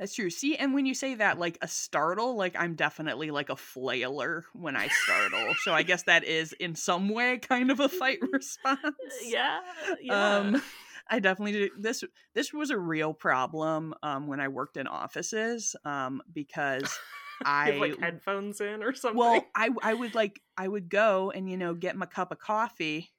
That's 0.01 0.15
true. 0.15 0.31
See, 0.31 0.55
and 0.55 0.73
when 0.73 0.87
you 0.87 0.95
say 0.95 1.13
that, 1.13 1.37
like 1.37 1.59
a 1.61 1.67
startle, 1.67 2.35
like 2.35 2.55
I'm 2.57 2.73
definitely 2.73 3.29
like 3.29 3.51
a 3.51 3.55
flailer 3.55 4.45
when 4.53 4.75
I 4.75 4.87
startle. 4.87 5.53
so 5.59 5.75
I 5.75 5.83
guess 5.83 6.01
that 6.03 6.23
is 6.23 6.53
in 6.53 6.73
some 6.73 7.07
way 7.07 7.37
kind 7.37 7.69
of 7.69 7.79
a 7.79 7.87
fight 7.87 8.17
response. 8.33 8.79
Yeah, 9.23 9.59
yeah. 10.01 10.37
Um, 10.37 10.61
I 11.07 11.19
definitely 11.19 11.51
did. 11.51 11.71
This 11.77 12.03
this 12.33 12.51
was 12.51 12.71
a 12.71 12.79
real 12.79 13.13
problem 13.13 13.93
um, 14.01 14.25
when 14.25 14.39
I 14.39 14.47
worked 14.47 14.75
in 14.75 14.87
offices 14.87 15.75
um, 15.85 16.23
because 16.33 16.97
I 17.45 17.67
have 17.67 17.77
like 17.77 17.99
headphones 17.99 18.59
in 18.59 18.81
or 18.81 18.95
something. 18.95 19.19
well 19.19 19.45
I 19.55 19.69
I 19.83 19.93
would 19.93 20.15
like 20.15 20.41
I 20.57 20.67
would 20.67 20.89
go 20.89 21.29
and 21.29 21.47
you 21.47 21.57
know 21.57 21.75
get 21.75 21.95
my 21.95 22.07
cup 22.07 22.31
of 22.31 22.39
coffee, 22.39 23.11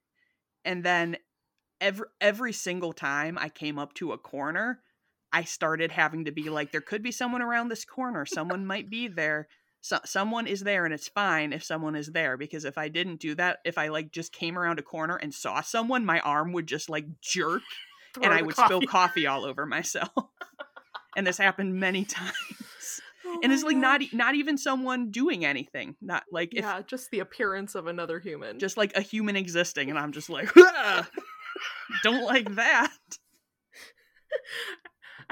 and 0.65 0.83
then 0.83 1.17
every 1.81 2.07
every 2.21 2.53
single 2.53 2.93
time 2.93 3.39
I 3.39 3.51
came 3.51 3.79
up 3.79 3.95
to 3.95 4.11
a 4.11 4.19
corner, 4.19 4.81
I 5.33 5.45
started 5.45 5.91
having 5.93 6.27
to 6.27 6.33
be 6.33 6.51
like, 6.51 6.73
there 6.73 6.81
could 6.81 7.03
be 7.03 7.13
someone 7.13 7.43
around 7.43 7.69
this 7.69 7.85
corner. 7.85 8.27
Someone 8.27 8.67
might 8.67 8.91
be 8.91 9.09
there. 9.09 9.49
So, 9.81 9.99
someone 10.05 10.47
is 10.47 10.61
there, 10.61 10.85
and 10.85 10.95
it's 10.95 11.09
fine 11.09 11.53
if 11.53 11.65
someone 11.65 11.97
is 11.97 12.09
there 12.13 12.37
because 12.37 12.65
if 12.65 12.79
I 12.79 12.89
didn't 12.89 13.17
do 13.21 13.35
that, 13.35 13.59
if 13.65 13.79
I 13.79 13.89
like 13.89 14.13
just 14.13 14.33
came 14.33 14.57
around 14.57 14.79
a 14.79 14.83
corner 14.83 15.17
and 15.17 15.35
saw 15.35 15.61
someone, 15.61 16.05
my 16.05 16.21
arm 16.21 16.53
would 16.53 16.67
just 16.69 16.89
like 16.89 17.07
jerk 17.21 17.63
Throw 18.15 18.25
and 18.25 18.33
I 18.33 18.43
would 18.43 18.55
spill 18.55 18.81
coffee. 18.81 18.87
coffee 18.87 19.27
all 19.27 19.45
over 19.45 19.67
myself. 19.67 20.11
and 21.17 21.27
this 21.27 21.39
happened 21.39 21.75
many 21.81 22.05
times. 22.05 22.35
Oh 23.25 23.41
And 23.43 23.53
it's 23.53 23.63
like 23.65 23.77
not 23.77 24.01
gosh. 24.01 24.13
not 24.13 24.35
even 24.35 24.59
someone 24.59 25.11
doing 25.11 25.45
anything. 25.45 25.97
Not 26.01 26.25
like 26.31 26.51
if 26.55 26.63
yeah, 26.63 26.83
just 26.87 27.11
the 27.11 27.21
appearance 27.21 27.75
of 27.75 27.87
another 27.87 28.21
human. 28.21 28.59
just 28.59 28.77
like 28.77 28.95
a 28.97 29.01
human 29.01 29.35
existing, 29.37 29.91
and 29.91 29.99
I'm 29.99 30.13
just 30.13 30.29
like, 30.31 30.51
"Ah, 30.57 31.09
don't 32.03 32.25
like 32.25 32.55
that. 32.57 32.93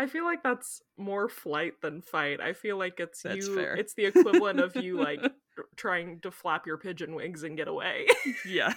I 0.00 0.06
feel 0.06 0.24
like 0.24 0.42
that's 0.42 0.80
more 0.96 1.28
flight 1.28 1.74
than 1.82 2.00
fight. 2.00 2.40
I 2.40 2.54
feel 2.54 2.78
like 2.78 2.98
it's 3.00 3.20
That's 3.20 3.46
you. 3.46 3.54
fair. 3.54 3.74
It's 3.74 3.92
the 3.92 4.06
equivalent 4.06 4.58
of 4.58 4.74
you 4.74 4.96
like 4.98 5.20
trying 5.76 6.20
to 6.20 6.30
flap 6.30 6.66
your 6.66 6.78
pigeon 6.78 7.14
wings 7.14 7.42
and 7.42 7.54
get 7.54 7.68
away. 7.68 8.06
yes 8.46 8.74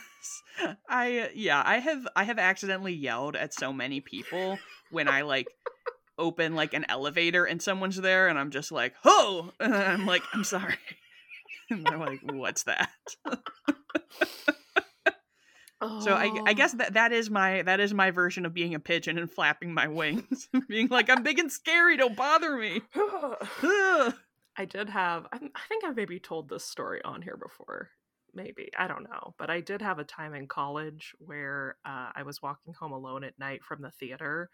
i 0.89 1.29
yeah 1.33 1.63
i 1.65 1.79
have 1.79 2.05
i 2.17 2.25
have 2.25 2.38
accidentally 2.39 2.91
yelled 2.93 3.38
at 3.38 3.53
so 3.53 3.71
many 3.71 4.01
people 4.01 4.59
when 4.91 5.07
i 5.07 5.21
like 5.21 5.47
open 6.17 6.55
like 6.55 6.73
an 6.73 6.86
elevator 6.89 7.45
and 7.45 7.62
someone's 7.62 7.97
there 8.01 8.27
and 8.27 8.38
i'm 8.38 8.51
just 8.51 8.71
like 8.71 8.93
oh 9.05 9.51
and 9.62 9.73
i'm 9.73 10.05
like 10.05 10.23
i'm 10.33 10.43
sorry 10.43 10.75
and 11.69 11.86
they're 11.86 11.97
like 11.97 12.19
what's 12.23 12.63
that 12.63 12.89
so 15.97 16.15
I, 16.15 16.39
I 16.45 16.53
guess 16.53 16.71
Oh. 16.71 16.75
that 16.75 16.93
that 16.93 17.11
is 17.11 17.29
my 17.29 17.61
that 17.63 17.79
is 17.79 17.93
my 17.93 18.11
version 18.11 18.45
of 18.45 18.53
being 18.53 18.75
a 18.75 18.79
pigeon 18.79 19.17
and 19.17 19.31
flapping 19.31 19.73
my 19.73 19.87
wings 19.87 20.49
being 20.67 20.87
like 20.89 21.09
i'm 21.09 21.23
big 21.23 21.39
and 21.39 21.51
scary 21.51 21.97
don't 21.97 22.15
bother 22.15 22.57
me 22.57 22.81
I 24.55 24.65
did 24.65 24.89
have. 24.89 25.27
I 25.31 25.39
I 25.55 25.61
think 25.67 25.83
I've 25.83 25.95
maybe 25.95 26.19
told 26.19 26.49
this 26.49 26.65
story 26.65 27.01
on 27.03 27.21
here 27.21 27.37
before. 27.37 27.89
Maybe 28.33 28.69
I 28.77 28.87
don't 28.87 29.03
know, 29.03 29.35
but 29.37 29.49
I 29.49 29.61
did 29.61 29.81
have 29.81 29.99
a 29.99 30.03
time 30.03 30.33
in 30.33 30.47
college 30.47 31.15
where 31.19 31.77
uh, 31.85 32.11
I 32.15 32.23
was 32.23 32.41
walking 32.41 32.73
home 32.73 32.91
alone 32.91 33.23
at 33.23 33.37
night 33.37 33.63
from 33.63 33.81
the 33.81 33.91
theater 33.91 34.49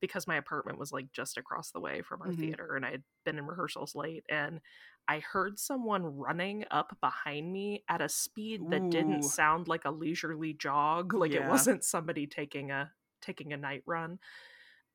because 0.00 0.26
my 0.26 0.36
apartment 0.36 0.78
was 0.78 0.92
like 0.92 1.12
just 1.12 1.36
across 1.38 1.70
the 1.72 1.80
way 1.80 2.02
from 2.02 2.22
our 2.22 2.32
Mhm. 2.32 2.32
theater, 2.32 2.76
and 2.76 2.84
I 2.86 2.92
had 2.92 3.04
been 3.24 3.38
in 3.38 3.46
rehearsals 3.46 3.94
late, 3.94 4.24
and 4.28 4.60
I 5.08 5.20
heard 5.20 5.58
someone 5.58 6.04
running 6.04 6.64
up 6.70 6.96
behind 7.00 7.52
me 7.52 7.82
at 7.88 8.00
a 8.00 8.08
speed 8.08 8.62
that 8.70 8.82
Ooh. 8.82 8.90
didn't 8.90 9.24
sound 9.24 9.66
like 9.66 9.84
a 9.84 9.90
leisurely 9.90 10.52
jog, 10.52 11.14
like 11.14 11.32
it 11.32 11.44
wasn't 11.46 11.84
somebody 11.84 12.26
taking 12.26 12.70
a 12.70 12.92
taking 13.20 13.52
a 13.52 13.56
night 13.56 13.82
run. 13.86 14.18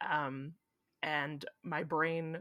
Um, 0.08 0.54
and 1.04 1.46
my 1.64 1.84
brain 1.84 2.40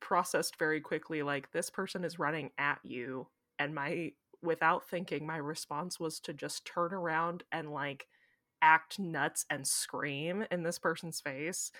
processed 0.00 0.58
very 0.58 0.80
quickly 0.80 1.22
like 1.22 1.52
this 1.52 1.70
person 1.70 2.04
is 2.04 2.18
running 2.18 2.50
at 2.58 2.78
you 2.82 3.26
and 3.58 3.74
my 3.74 4.10
without 4.42 4.88
thinking 4.88 5.24
my 5.24 5.36
response 5.36 6.00
was 6.00 6.18
to 6.18 6.32
just 6.32 6.64
turn 6.64 6.92
around 6.92 7.44
and 7.52 7.70
like 7.70 8.08
act 8.60 8.98
nuts 8.98 9.46
and 9.48 9.66
scream 9.66 10.44
in 10.50 10.64
this 10.64 10.78
person's 10.78 11.20
face 11.20 11.70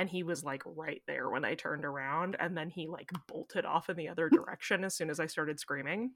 and 0.00 0.08
he 0.08 0.22
was 0.22 0.42
like 0.42 0.62
right 0.64 1.02
there 1.06 1.28
when 1.28 1.44
I 1.44 1.54
turned 1.54 1.84
around 1.84 2.34
and 2.40 2.56
then 2.56 2.70
he 2.70 2.86
like 2.88 3.10
bolted 3.28 3.66
off 3.66 3.90
in 3.90 3.96
the 3.96 4.08
other 4.08 4.28
direction 4.32 4.82
as 4.82 4.94
soon 4.96 5.10
as 5.10 5.20
I 5.20 5.26
started 5.26 5.60
screaming 5.60 6.12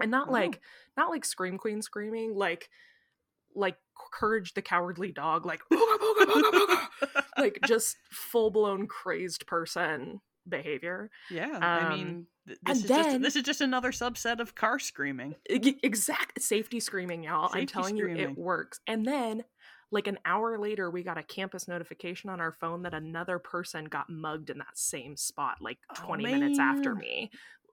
and 0.00 0.10
not 0.10 0.28
Oh. 0.28 0.32
like 0.32 0.60
not 0.96 1.10
like 1.10 1.24
scream 1.24 1.58
queen 1.58 1.82
screaming 1.82 2.36
like 2.36 2.68
like 3.56 3.76
courage 4.12 4.54
the 4.54 4.62
cowardly 4.62 5.10
dog 5.10 5.44
like 5.44 5.60
"Booga, 5.72 5.98
booga, 5.98 6.26
booga, 6.26 6.52
booga," 6.52 7.22
like 7.36 7.58
just 7.66 7.96
full 8.10 8.50
blown 8.50 8.86
crazed 8.86 9.46
person 9.48 10.20
behavior 10.48 11.10
yeah, 11.30 11.58
I 11.60 11.80
um, 11.80 11.88
mean, 11.98 12.26
th- 12.46 12.58
and 12.66 12.76
this 12.76 12.82
is 12.84 12.88
just 12.88 13.08
then- 13.10 13.22
this 13.22 13.36
is 13.36 13.42
just 13.42 13.60
another 13.60 13.90
subset 13.90 14.38
of 14.40 14.54
car 14.54 14.78
screaming. 14.78 15.34
Exact 15.50 16.40
safety 16.40 16.78
screaming 16.80 17.24
y'all 17.24 17.46
i'm 17.52 17.62
Safety 17.62 17.66
telling 17.66 17.96
you 17.96 18.08
it 18.08 18.38
works 18.38 18.80
and 18.86 19.04
then 19.04 19.42
like 19.90 20.06
an 20.06 20.18
hour 20.24 20.58
later 20.58 20.90
we 20.90 21.02
got 21.02 21.16
a 21.18 21.22
campus 21.22 21.66
notification 21.68 22.28
on 22.30 22.40
our 22.40 22.52
phone 22.52 22.82
that 22.82 22.94
another 22.94 23.38
person 23.38 23.84
got 23.86 24.08
mugged 24.10 24.50
in 24.50 24.58
that 24.58 24.76
same 24.76 25.16
spot 25.16 25.56
like 25.60 25.78
Oh, 25.98 26.04
20 26.06 26.24
minutes 26.24 26.58
after 26.58 26.94
me 26.94 27.30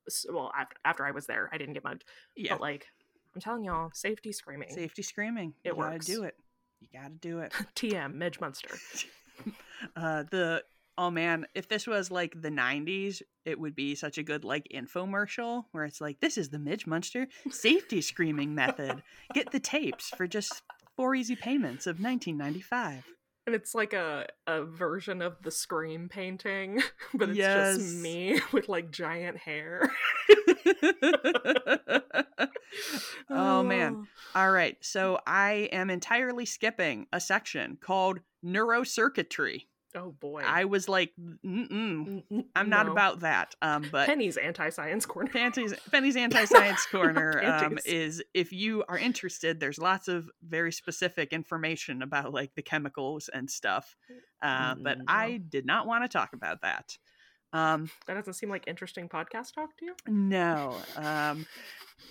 S- 0.07 0.25
well 0.31 0.51
after, 0.57 0.75
after 0.85 1.05
i 1.05 1.11
was 1.11 1.25
there 1.25 1.49
i 1.51 1.57
didn't 1.57 1.73
get 1.73 1.83
mugged 1.83 2.03
Yeah, 2.35 2.53
but 2.53 2.61
like 2.61 2.87
i'm 3.35 3.41
telling 3.41 3.63
y'all 3.65 3.89
safety 3.93 4.31
screaming 4.31 4.69
safety 4.69 5.01
screaming. 5.01 5.53
It 5.63 5.69
you 5.69 5.75
gotta 5.75 5.93
works. 5.95 6.05
do 6.05 6.23
it. 6.23 6.35
You 6.79 6.87
gotta 6.93 7.13
do 7.15 7.39
it. 7.39 7.51
tm 7.75 8.13
midge 8.15 8.39
munster 8.39 8.69
uh 9.95 10.23
the 10.31 10.63
oh 10.97 11.11
man 11.11 11.45
if 11.53 11.67
this 11.67 11.85
was 11.87 12.09
like 12.11 12.39
the 12.41 12.49
90s 12.49 13.21
it 13.43 13.59
would 13.59 13.75
be 13.75 13.93
such 13.95 14.17
a 14.17 14.23
good 14.23 14.45
like 14.45 14.65
infomercial 14.73 15.65
where 15.71 15.83
it's 15.85 15.99
like 15.99 16.19
this 16.21 16.37
is 16.37 16.49
the 16.49 16.59
midge 16.59 16.87
munster 16.87 17.27
safety 17.49 17.99
screaming 18.01 18.55
method 18.55 19.03
get 19.33 19.51
the 19.51 19.59
tapes 19.59 20.09
for 20.09 20.25
just 20.27 20.61
four 20.95 21.15
easy 21.15 21.35
payments 21.35 21.87
of 21.87 21.99
1995 21.99 23.03
and 23.47 23.53
it's 23.55 23.75
like 23.75 23.93
a, 23.93 24.25
a 24.47 24.63
version 24.63 25.21
of 25.21 25.35
the 25.43 25.51
scream 25.51 26.09
painting 26.09 26.81
but 27.13 27.29
it's 27.29 27.37
Yes. 27.37 27.77
just 27.77 27.95
me 28.01 28.39
with 28.53 28.69
like 28.69 28.91
giant 28.91 29.37
hair. 29.37 29.91
Oh 33.29 33.63
man. 33.63 34.05
Ah. 34.35 34.43
All 34.43 34.51
right. 34.51 34.77
So 34.81 35.19
i 35.25 35.69
am 35.71 35.89
entirely 35.89 36.45
skipping 36.45 37.07
a 37.13 37.19
section 37.19 37.77
called 37.81 38.19
neurocircuitry 38.43 39.63
oh 39.95 40.11
boy 40.11 40.41
i 40.45 40.65
was 40.65 40.87
like 40.89 41.11
Mm-mm, 41.19 42.23
i'm 42.55 42.69
not 42.69 42.85
no. 42.85 42.91
about 42.91 43.21
that 43.21 43.55
um 43.61 43.87
but 43.91 44.07
penny's 44.07 44.37
anti-science 44.37 45.05
corner 45.05 45.29
Penny's, 45.31 45.73
Penny's 45.91 46.15
anti-science 46.15 46.85
corner 46.91 47.41
um, 47.43 47.77
is 47.85 48.23
if 48.33 48.51
you 48.51 48.83
are 48.87 48.97
interested, 48.97 49.59
there's 49.59 49.77
lots 49.77 50.07
of 50.07 50.29
very 50.43 50.71
specific 50.71 51.33
information 51.33 52.01
about 52.01 52.33
like 52.33 52.53
the 52.55 52.61
chemicals 52.61 53.29
and 53.33 53.49
stuff. 53.49 53.95
Uh, 54.41 54.75
but 54.81 54.97
Mm, 54.99 55.03
I 55.07 55.37
did 55.37 55.65
not 55.65 55.87
want 55.87 56.03
to 56.03 56.07
talk 56.07 56.33
about 56.33 56.61
that. 56.61 56.97
Um, 57.53 57.89
That 58.07 58.15
doesn't 58.15 58.33
seem 58.33 58.49
like 58.49 58.67
interesting 58.67 59.09
podcast 59.09 59.53
talk 59.53 59.75
to 59.77 59.85
you. 59.85 59.95
no. 60.07 60.77
Um, 60.95 61.45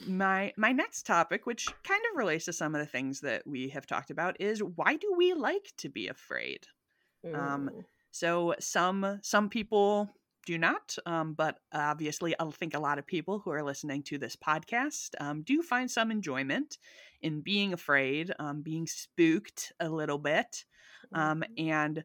my 0.07 0.53
my 0.57 0.73
next 0.73 1.07
topic, 1.07 1.47
which 1.47 1.67
kind 1.85 2.01
of 2.11 2.19
relates 2.19 2.47
to 2.47 2.53
some 2.53 2.75
of 2.75 2.81
the 2.81 2.87
things 2.87 3.21
that 3.21 3.47
we 3.47 3.69
have 3.69 3.87
talked 3.87 4.11
about, 4.11 4.41
is 4.41 4.63
why 4.63 4.97
do 4.97 5.15
we 5.17 5.35
like 5.35 5.73
to 5.79 5.89
be 5.89 6.09
afraid? 6.09 6.67
Um. 7.33 7.71
So 8.11 8.55
some 8.61 9.19
some 9.23 9.49
people 9.49 10.09
do 10.47 10.59
not, 10.59 10.97
um, 11.07 11.35
but 11.35 11.61
obviously, 11.73 12.35
I 12.39 12.51
think 12.51 12.75
a 12.75 12.79
lot 12.79 12.99
of 12.99 13.07
people 13.07 13.39
who 13.41 13.51
are 13.51 13.63
listening 13.65 14.03
to 14.05 14.19
this 14.19 14.37
podcast 14.37 15.15
um, 15.21 15.43
do 15.43 15.63
find 15.63 15.91
some 15.91 16.11
enjoyment 16.11 16.79
in 17.23 17.41
being 17.41 17.73
afraid, 17.73 18.33
um, 18.39 18.63
being 18.63 18.87
spooked 18.87 19.73
a 19.81 19.89
little 19.89 20.19
bit, 20.19 20.65
um, 21.15 21.43
Mhm. 21.43 21.59
and 21.59 22.05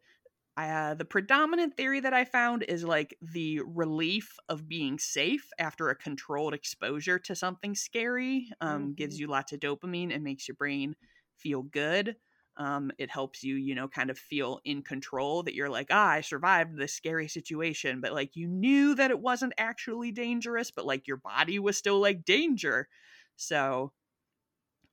uh, 0.57 0.93
the 0.93 1.05
predominant 1.05 1.77
theory 1.77 2.01
that 2.01 2.13
I 2.13 2.25
found 2.25 2.63
is 2.63 2.83
like 2.83 3.17
the 3.21 3.61
relief 3.65 4.37
of 4.49 4.67
being 4.67 4.99
safe 4.99 5.49
after 5.57 5.89
a 5.89 5.95
controlled 5.95 6.53
exposure 6.53 7.17
to 7.19 7.35
something 7.35 7.75
scary 7.75 8.51
um, 8.59 8.93
gives 8.93 9.17
Mhm. 9.17 9.19
you 9.19 9.27
lots 9.27 9.53
of 9.53 9.61
dopamine 9.61 10.13
and 10.13 10.23
makes 10.23 10.47
your 10.47 10.55
brain 10.55 10.95
feel 11.37 11.63
good. 11.63 12.17
Um, 12.59 12.91
it 12.99 13.09
helps 13.09 13.43
you, 13.43 13.55
you 13.55 13.73
know, 13.73 13.87
kind 13.87 14.09
of 14.11 14.19
feel 14.19 14.59
in 14.65 14.83
control 14.83 15.43
that 15.43 15.55
you're 15.55 15.69
like, 15.69 15.87
ah, 15.91 16.09
I 16.09 16.21
survived 16.21 16.77
this 16.77 16.93
scary 16.93 17.29
situation, 17.29 18.01
but 18.01 18.13
like 18.13 18.35
you 18.35 18.47
knew 18.47 18.95
that 18.95 19.11
it 19.11 19.19
wasn't 19.21 19.53
actually 19.57 20.11
dangerous, 20.11 20.69
but 20.69 20.85
like 20.85 21.07
your 21.07 21.17
body 21.17 21.57
was 21.59 21.77
still 21.77 21.99
like 21.99 22.25
danger. 22.25 22.89
So 23.37 23.93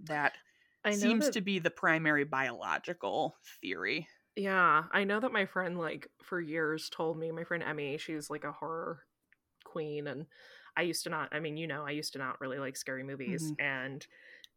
that 0.00 0.36
I 0.84 0.96
seems 0.96 1.28
that- 1.28 1.30
to 1.30 1.40
be 1.40 1.58
the 1.58 1.70
primary 1.70 2.24
biological 2.24 3.36
theory. 3.60 4.08
Yeah, 4.36 4.84
I 4.92 5.04
know 5.04 5.18
that 5.20 5.32
my 5.32 5.46
friend 5.46 5.78
like 5.78 6.08
for 6.22 6.40
years 6.40 6.90
told 6.90 7.18
me 7.18 7.30
my 7.30 7.44
friend 7.44 7.62
Emmy, 7.62 7.96
she's 7.98 8.28
like 8.28 8.44
a 8.44 8.52
horror 8.52 9.04
queen 9.64 10.06
and 10.08 10.26
I 10.76 10.82
used 10.82 11.04
to 11.04 11.10
not 11.10 11.34
I 11.34 11.40
mean, 11.40 11.56
you 11.56 11.66
know, 11.66 11.86
I 11.86 11.90
used 11.92 12.12
to 12.14 12.18
not 12.18 12.40
really 12.40 12.58
like 12.58 12.76
scary 12.76 13.02
movies 13.04 13.52
Mm-hmm. 13.52 13.54
and 13.58 14.06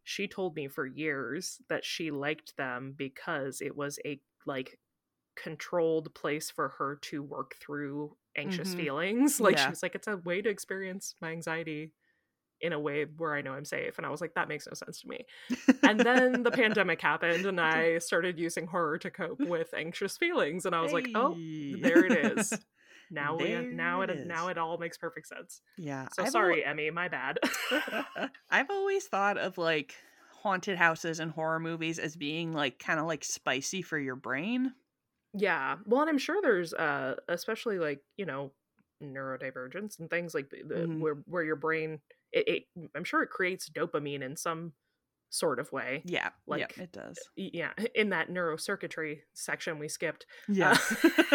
she 0.09 0.27
told 0.27 0.55
me 0.55 0.67
for 0.67 0.85
years 0.85 1.61
that 1.69 1.85
she 1.85 2.11
liked 2.11 2.57
them 2.57 2.93
because 2.97 3.61
it 3.61 3.75
was 3.75 3.99
a 4.05 4.21
like 4.45 4.79
controlled 5.35 6.13
place 6.15 6.51
for 6.51 6.69
her 6.69 6.97
to 6.97 7.23
work 7.23 7.55
through 7.61 8.17
anxious 8.37 8.73
Mhm. 8.73 8.75
feelings. 8.75 9.39
Like 9.41 9.57
she 9.57 9.71
was 9.71 9.83
like 9.83 9.95
it's 9.95 10.07
a 10.07 10.17
way 10.17 10.41
to 10.41 10.49
experience 10.49 11.15
my 11.21 11.31
anxiety 11.31 11.93
in 12.61 12.73
a 12.73 12.79
way 12.79 13.05
where 13.05 13.35
I 13.35 13.41
know 13.41 13.53
I'm 13.53 13.65
safe 13.65 13.97
and 13.97 14.05
I 14.05 14.09
was 14.09 14.21
like 14.21 14.33
that 14.35 14.49
makes 14.49 14.67
no 14.67 14.73
sense 14.73 15.01
to 15.01 15.07
me. 15.07 15.25
And 15.85 16.05
then 16.05 16.43
the 16.43 16.51
pandemic 16.51 17.01
happened 17.01 17.45
and 17.45 17.59
I 17.61 17.99
started 17.99 18.39
using 18.39 18.67
horror 18.67 18.99
to 18.99 19.11
cope 19.11 19.45
with 19.45 19.73
anxious 19.73 20.17
feelings 20.17 20.65
and 20.65 20.75
I 20.75 20.81
was 20.81 20.93
like, 20.93 21.09
"Oh, 21.15 21.41
there 21.71 22.05
it 22.05 22.13
is. 22.13 22.61
Now 23.11 23.35
we 23.35 23.45
There 23.45 23.63
now 23.63 24.01
it, 24.01 24.09
it 24.09 24.27
now 24.27 24.47
it 24.49 24.57
all 24.57 24.77
makes 24.77 24.97
perfect 24.97 25.27
sense. 25.27 25.61
yeah. 25.77 26.07
So 26.13 26.21
I've 26.23 26.27
al- 26.27 26.31
sorry, 26.31 26.63
Emmy, 26.65 26.89
my 26.91 27.07
bad. 27.07 27.39
I've 28.49 28.69
always 28.69 29.07
thought 29.07 29.37
of 29.37 29.57
like 29.57 29.95
haunted 30.31 30.77
houses 30.77 31.19
and 31.19 31.31
horror 31.31 31.59
movies 31.59 31.99
as 31.99 32.15
being 32.15 32.53
like 32.53 32.79
kind 32.79 32.99
of 32.99 33.05
like 33.07 33.23
spicy 33.23 33.81
for 33.81 33.97
your 33.99 34.15
brain. 34.15 34.73
yeah. 35.33 35.77
Well, 35.85 36.01
and 36.01 36.09
I'm 36.09 36.17
sure 36.17 36.41
there's 36.41 36.73
uh 36.73 37.15
especially 37.27 37.79
like, 37.79 38.01
you 38.17 38.25
know, 38.25 38.51
neurodivergence 39.03 39.99
and 39.99 40.09
things 40.09 40.33
like 40.33 40.49
the, 40.49 40.63
the- 40.63 40.75
Mhm. 40.87 40.99
where 40.99 41.15
where 41.25 41.43
your 41.43 41.55
brain 41.55 41.99
it, 42.31 42.47
it 42.47 42.89
I'm 42.95 43.03
sure 43.03 43.21
it 43.23 43.29
creates 43.29 43.69
dopamine 43.69 44.21
in 44.21 44.35
some 44.35 44.73
sort 45.29 45.59
of 45.59 45.71
way. 45.71 46.01
Yeah. 46.05 46.29
Like, 46.47 46.59
yep, 46.59 46.73
it 46.77 46.91
does. 46.91 47.17
Yeah, 47.35 47.71
in 47.95 48.09
that 48.09 48.29
neurocircuitry 48.29 49.19
section 49.33 49.79
we 49.79 49.87
skipped. 49.87 50.25
Yeah. 50.47 50.77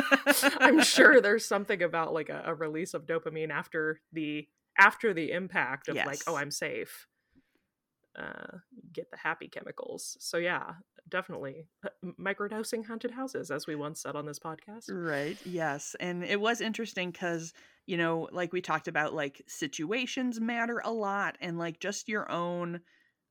I'm 0.59 0.83
sure 0.83 1.21
there's 1.21 1.45
something 1.45 1.83
about 1.83 2.13
like 2.13 2.29
a, 2.29 2.43
a 2.47 2.55
release 2.55 2.95
of 2.95 3.07
dopamine 3.07 3.51
after 3.51 4.01
the 4.13 4.49
after 4.79 5.15
the 5.15 5.31
impact 5.31 5.89
of 5.89 5.97
like, 5.97 6.21
oh, 6.27 6.37
I'm 6.37 6.51
safe. 6.51 7.07
Uh, 8.17 8.59
get 8.93 9.11
the 9.11 9.17
happy 9.17 9.49
chemicals. 9.49 10.17
So 10.21 10.37
yeah, 10.37 10.75
definitely 11.09 11.67
uh, 11.85 11.89
microdosing 12.21 12.87
haunted 12.87 13.11
houses, 13.11 13.51
as 13.51 13.67
we 13.67 13.75
once 13.75 14.03
said 14.03 14.17
on 14.17 14.27
this 14.27 14.39
podcast. 14.39 14.85
Right. 14.89 15.37
Yes. 15.45 15.97
And 15.99 16.25
it 16.25 16.41
was 16.41 16.61
interesting 16.61 17.11
because, 17.11 17.53
you 17.87 17.97
know, 17.97 18.29
like 18.31 18.53
we 18.53 18.61
talked 18.61 18.87
about, 18.87 19.15
like 19.15 19.43
situations 19.49 20.41
matter 20.41 20.81
a 20.85 20.93
lot 20.93 21.37
and 21.41 21.59
like 21.59 21.81
just 21.81 22.09
your 22.09 22.31
own 22.31 22.81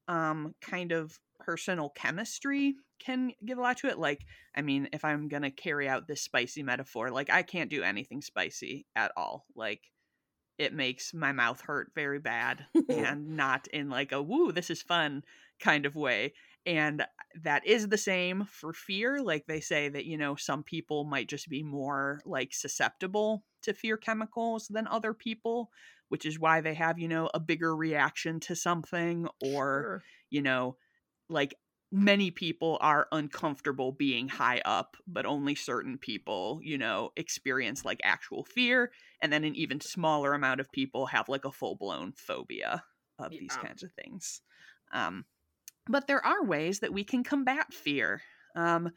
um 0.08 0.54
kind 0.62 0.92
of 0.92 1.20
personal 1.40 1.90
chemistry 1.90 2.76
can 3.04 3.32
give 3.46 3.58
a 3.58 3.62
lot 3.62 3.78
to 3.78 3.88
it. 3.88 4.00
Like, 4.00 4.26
I 4.56 4.62
mean, 4.62 4.88
if 4.94 5.04
I'm 5.04 5.28
going 5.28 5.44
to 5.44 5.52
carry 5.52 5.88
out 5.90 6.08
this 6.08 6.22
spicy 6.22 6.64
metaphor, 6.64 7.12
like 7.12 7.30
I 7.30 7.44
can't 7.44 7.70
do 7.70 7.84
anything 7.84 8.22
spicy 8.22 8.86
at 8.96 9.12
all. 9.18 9.46
Like, 9.56 9.82
it 10.58 10.74
makes 10.74 11.14
my 11.14 11.32
mouth 11.32 11.62
hurt 11.62 11.92
very 11.96 12.20
bad 12.20 12.66
and 12.90 13.36
not 13.36 13.68
in 13.68 13.90
like 13.90 14.12
a 14.12 14.22
woo, 14.22 14.52
this 14.52 14.70
is 14.70 14.82
fun 14.82 15.24
kind 15.60 15.86
of 15.86 15.96
way. 15.96 16.34
And 16.66 17.06
that 17.44 17.66
is 17.66 17.90
the 17.90 17.98
same 17.98 18.46
for 18.46 18.72
fear. 18.72 19.22
Like 19.22 19.46
they 19.48 19.60
say 19.60 19.90
that, 19.90 20.06
you 20.06 20.18
know, 20.18 20.36
some 20.36 20.64
people 20.64 21.04
might 21.04 21.28
just 21.28 21.50
be 21.50 21.64
more 21.64 22.22
like 22.26 22.54
susceptible 22.54 23.44
to 23.64 23.74
fear 23.74 23.98
chemicals 23.98 24.68
than 24.70 24.88
other 24.88 25.14
people, 25.14 25.72
which 26.14 26.28
is 26.28 26.40
why 26.40 26.62
they 26.62 26.76
have, 26.76 27.00
you 27.00 27.08
know, 27.08 27.28
a 27.34 27.40
bigger 27.40 27.76
reaction 27.76 28.40
to 28.40 28.56
something 28.56 29.28
or, 29.42 29.82
Sure. 29.82 30.04
you 30.30 30.44
know, 30.44 30.78
like 31.28 31.56
many 31.92 32.30
people 32.30 32.78
are 32.82 33.08
uncomfortable 33.12 33.92
being 33.92 34.28
high 34.28 34.62
up, 34.64 34.96
but 35.08 35.26
only 35.26 35.56
certain 35.56 35.98
people, 35.98 36.60
you 36.62 36.78
know, 36.78 37.10
experience 37.18 37.84
like 37.84 38.00
actual 38.04 38.44
fear. 38.44 38.92
And 39.24 39.34
then 39.34 39.44
an 39.44 39.56
even 39.56 39.82
smaller 39.82 40.36
amount 40.36 40.60
of 40.60 40.72
people 40.72 41.08
have 41.08 41.30
like 41.30 41.46
a 41.46 41.52
full 41.52 41.78
blown 41.78 42.14
phobia 42.16 42.84
of 43.18 43.32
these 43.32 43.58
kinds 43.58 43.82
of 43.82 43.92
things. 43.94 44.42
Um, 44.92 45.26
but 45.88 46.06
there 46.06 46.24
are 46.24 46.46
ways 46.46 46.82
that 46.82 46.94
we 46.94 47.04
can 47.04 47.24
combat 47.24 47.74
fear. 47.74 48.22
Um, 48.56 48.92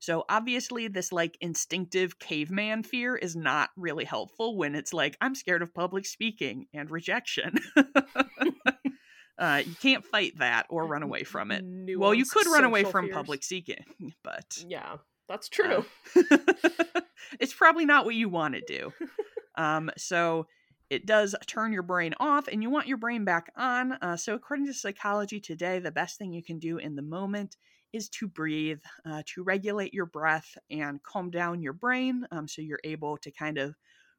so 0.00 0.24
obviously, 0.30 0.88
this 0.88 1.12
like 1.12 1.36
instinctive 1.42 2.18
caveman 2.18 2.82
fear 2.82 3.14
is 3.14 3.36
not 3.36 3.68
really 3.76 4.06
helpful 4.06 4.56
when 4.56 4.74
it's 4.74 4.94
like, 4.94 5.16
I'm 5.20 5.34
scared 5.34 5.60
of 5.60 5.74
public 5.74 6.06
speaking 6.06 6.66
and 6.72 6.90
rejection. 6.90 7.58
uh, 9.38 9.62
you 9.64 9.74
can't 9.80 10.04
fight 10.04 10.38
that 10.38 10.66
or 10.70 10.86
run 10.86 11.02
away 11.02 11.24
from 11.24 11.50
it. 11.50 11.62
Well, 11.98 12.14
you 12.14 12.24
could 12.24 12.46
run 12.46 12.64
away 12.64 12.84
from 12.84 13.06
fears. 13.06 13.14
public 13.14 13.42
speaking, 13.42 13.84
but 14.24 14.64
Yeah, 14.66 14.96
that's 15.28 15.48
uh, 15.48 15.82
true. 15.84 15.84
it's 17.38 17.52
probably 17.52 17.84
not 17.84 18.06
what 18.06 18.14
you 18.14 18.30
want 18.30 18.54
to 18.54 18.62
do. 18.62 18.94
Um, 19.56 19.90
so 19.98 20.46
it 20.88 21.04
does 21.04 21.36
turn 21.46 21.74
your 21.74 21.82
brain 21.82 22.14
off 22.18 22.48
and 22.48 22.62
you 22.62 22.70
want 22.70 22.88
your 22.88 22.96
brain 22.96 23.26
back 23.26 23.52
on. 23.54 23.92
Uh, 24.00 24.16
so, 24.16 24.34
according 24.34 24.66
to 24.66 24.72
Psychology 24.72 25.40
Today, 25.40 25.78
the 25.78 25.92
best 25.92 26.16
thing 26.16 26.32
you 26.32 26.42
can 26.42 26.58
do 26.58 26.78
in 26.78 26.96
the 26.96 27.02
moment 27.02 27.58
is 27.92 28.08
to 28.08 28.28
breathe, 28.28 28.80
uh, 29.04 29.22
to 29.26 29.42
regulate 29.42 29.92
your 29.94 30.06
breath 30.06 30.56
and 30.70 31.02
calm 31.02 31.30
down 31.30 31.62
your 31.62 31.72
brain 31.72 32.26
um, 32.30 32.46
so 32.46 32.62
you're 32.62 32.80
able 32.84 33.16
to 33.18 33.30
kind 33.30 33.58
of 33.58 33.74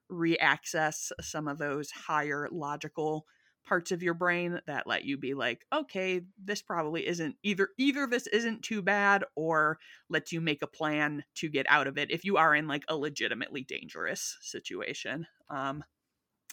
re-access 0.10 1.12
some 1.22 1.48
of 1.48 1.58
those 1.58 1.90
higher 1.92 2.48
logical 2.52 3.26
parts 3.64 3.92
of 3.92 4.02
your 4.02 4.14
brain 4.14 4.60
that 4.66 4.88
let 4.88 5.06
you 5.06 5.18
be 5.18 5.34
like 5.34 5.66
okay 5.72 6.22
this 6.44 6.62
probably 6.62 7.08
isn't 7.08 7.36
either 7.44 7.70
either 7.78 8.08
this 8.08 8.28
isn't 8.28 8.64
too 8.64 8.82
bad 8.82 9.24
or 9.36 9.78
lets 10.10 10.32
you 10.32 10.42
make 10.42 10.62
a 10.62 10.68
plan 10.68 11.24
to 11.36 11.48
get 11.48 11.66
out 11.70 11.88
of 11.88 11.98
it 11.98 12.12
if 12.12 12.26
you 12.26 12.38
are 12.38 12.56
in 12.56 12.68
like 12.68 12.84
a 12.88 12.96
legitimately 12.98 13.64
dangerous 13.64 14.38
situation. 14.42 15.28
Um 15.50 15.84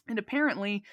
and 0.07 0.19
apparently 0.19 0.85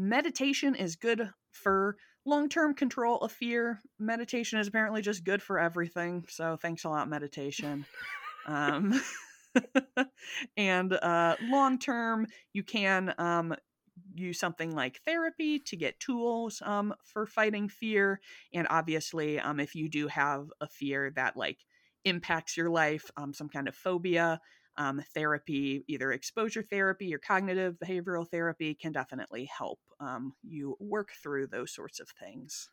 meditation 0.00 0.74
is 0.74 0.96
good 0.96 1.30
for 1.52 1.96
long-term 2.26 2.74
control 2.74 3.18
of 3.18 3.32
fear 3.32 3.80
meditation 3.98 4.58
is 4.58 4.68
apparently 4.68 5.02
just 5.02 5.24
good 5.24 5.42
for 5.42 5.58
everything 5.58 6.24
so 6.28 6.56
thanks 6.56 6.84
a 6.84 6.88
lot 6.88 7.08
meditation 7.08 7.84
um 8.46 9.00
and 10.56 10.92
uh, 10.92 11.36
long 11.42 11.78
term, 11.78 12.26
you 12.52 12.62
can 12.62 13.14
um, 13.18 13.54
use 14.14 14.38
something 14.38 14.74
like 14.74 15.00
therapy 15.04 15.58
to 15.58 15.76
get 15.76 16.00
tools 16.00 16.62
um, 16.64 16.94
for 17.04 17.26
fighting 17.26 17.68
fear. 17.68 18.20
And 18.52 18.66
obviously, 18.70 19.38
um, 19.38 19.60
if 19.60 19.74
you 19.74 19.88
do 19.88 20.08
have 20.08 20.50
a 20.60 20.68
fear 20.68 21.12
that 21.16 21.36
like 21.36 21.58
impacts 22.04 22.56
your 22.56 22.70
life, 22.70 23.10
um, 23.16 23.32
some 23.32 23.48
kind 23.48 23.68
of 23.68 23.74
phobia, 23.74 24.40
um, 24.80 25.02
therapy, 25.14 25.84
either 25.88 26.12
exposure 26.12 26.64
therapy 26.64 27.14
or 27.14 27.20
cognitive 27.20 27.78
behavioral 27.78 28.28
therapy, 28.28 28.74
can 28.74 28.92
definitely 28.92 29.46
help 29.46 29.80
um, 30.00 30.34
you 30.42 30.76
work 30.80 31.12
through 31.22 31.48
those 31.48 31.72
sorts 31.72 32.00
of 32.00 32.08
things. 32.10 32.70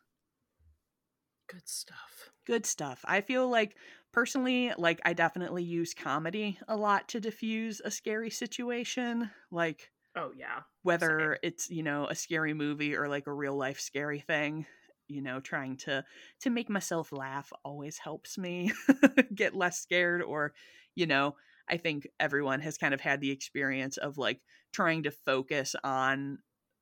Good 1.48 1.68
stuff. 1.68 2.30
Good 2.46 2.66
stuff. 2.66 3.04
I 3.06 3.20
feel 3.22 3.48
like 3.48 3.76
personally, 4.12 4.72
like 4.76 5.00
I 5.04 5.14
definitely 5.14 5.64
use 5.64 5.94
comedy 5.94 6.58
a 6.68 6.76
lot 6.76 7.08
to 7.10 7.20
diffuse 7.20 7.80
a 7.82 7.90
scary 7.90 8.30
situation. 8.30 9.30
Like, 9.50 9.90
oh 10.16 10.32
yeah, 10.36 10.62
whether 10.82 11.38
Same. 11.38 11.38
it's 11.42 11.70
you 11.70 11.82
know 11.82 12.06
a 12.06 12.14
scary 12.14 12.54
movie 12.54 12.94
or 12.96 13.08
like 13.08 13.26
a 13.26 13.32
real 13.32 13.56
life 13.56 13.80
scary 13.80 14.20
thing. 14.20 14.66
You 15.08 15.22
know, 15.22 15.40
trying 15.40 15.78
to 15.78 16.04
to 16.40 16.50
make 16.50 16.68
myself 16.68 17.12
laugh 17.12 17.50
always 17.64 17.98
helps 17.98 18.36
me 18.38 18.72
get 19.34 19.54
less 19.54 19.80
scared. 19.80 20.22
Or, 20.22 20.52
you 20.94 21.06
know, 21.06 21.36
I 21.70 21.76
think 21.76 22.08
everyone 22.18 22.60
has 22.60 22.78
kind 22.78 22.94
of 22.94 23.00
had 23.00 23.20
the 23.20 23.30
experience 23.30 23.96
of 23.96 24.18
like 24.18 24.40
trying 24.72 25.04
to 25.04 25.10
focus 25.10 25.74
on 25.82 26.38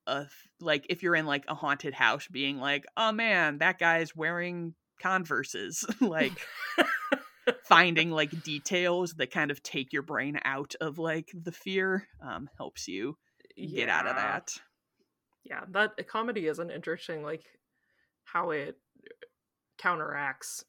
a 0.07 0.27
like 0.61 0.87
if 0.89 1.03
you're 1.03 1.17
in 1.17 1.27
like 1.27 1.45
a 1.49 1.55
haunted 1.55 1.95
house 1.95 2.27
being 2.31 2.59
like 2.59 2.87
oh 2.97 3.13
man 3.13 3.59
that 3.59 3.79
guy's 3.79 4.15
wearing 4.15 4.75
converses 5.01 5.85
like 6.01 6.33
finding 7.65 8.11
like 8.11 8.43
details 8.43 9.15
that 9.15 9.31
kind 9.31 9.51
of 9.51 9.63
take 9.63 9.93
your 9.93 10.03
brain 10.03 10.39
out 10.45 10.75
of 10.81 10.99
like 10.99 11.29
the 11.35 11.53
fear 11.53 12.07
um 12.23 12.49
helps 12.57 12.89
you 12.89 13.17
yeah. 13.57 13.81
get 13.81 13.89
out 13.89 14.07
of 14.07 14.17
that 14.17 14.53
yeah 15.45 15.63
that 15.71 16.09
comedy 16.09 16.47
is 16.47 16.59
an 16.59 16.71
interesting 16.71 17.23
like 17.23 17.45
how 18.25 18.51
it 18.51 18.77
counteracts 19.79 20.65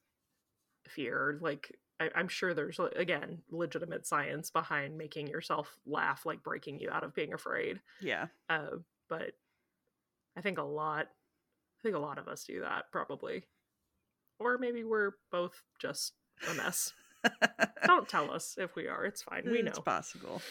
fear 0.88 1.38
like 1.42 1.76
I, 2.00 2.10
am 2.16 2.28
sure 2.28 2.54
there's 2.54 2.80
again 2.96 3.40
legitimate 3.50 4.06
science 4.06 4.50
behind 4.52 4.98
making 4.98 5.28
yourself 5.28 5.78
laugh 5.86 6.26
like 6.26 6.44
breaking 6.44 6.80
you 6.80 6.90
out 6.92 7.04
of 7.04 7.16
being 7.16 7.34
afraid 7.34 7.80
yeah 8.02 8.28
uh, 8.50 8.78
but 9.10 9.32
I 10.38 10.42
think 10.42 10.60
a 10.60 10.64
lot 10.64 11.08
I 11.80 11.82
think 11.84 11.96
a 11.96 12.00
lot 12.00 12.18
of 12.18 12.28
us 12.28 12.44
do 12.44 12.62
that 12.62 12.86
probably. 12.92 13.44
Or 14.40 14.58
maybe 14.58 14.84
we're 14.84 15.14
both 15.32 15.64
just 15.80 16.14
a 16.50 16.54
mess. 16.54 16.94
Don't 17.88 18.08
tell 18.08 18.32
us 18.32 18.56
if 18.60 18.76
we 18.76 18.88
are. 18.88 19.04
It's 19.04 19.24
fine. 19.24 19.44
We 19.46 19.64
know. 19.64 19.70
It's 19.70 19.80
possible. 19.80 20.42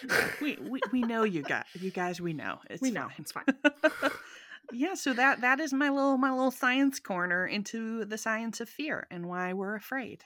we, 0.41 0.59
we 0.61 0.81
we 0.93 1.03
know 1.03 1.23
you 1.23 1.43
guys. 1.43 1.65
You 1.75 1.93
guys, 1.93 2.21
we 2.21 2.33
know. 2.33 2.59
It's 2.69 2.83
we 2.83 2.91
fine. 2.91 2.95
know. 2.95 3.09
It's 3.17 3.33
fine. 3.33 3.45
yeah. 4.73 4.95
So 4.95 5.13
that 5.13 5.41
that 5.43 5.61
is 5.61 5.73
my 5.73 5.89
little 5.89 6.19
my 6.19 6.31
little 6.31 6.51
science 6.51 6.99
corner 6.99 7.47
into 7.47 8.05
the 8.05 8.19
science 8.19 8.61
of 8.61 8.69
fear 8.69 9.07
and 9.11 9.27
why 9.27 9.53
we're 9.53 9.77
afraid. 9.77 10.25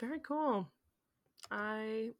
Very 0.00 0.18
cool. 0.20 0.68
I 1.50 2.10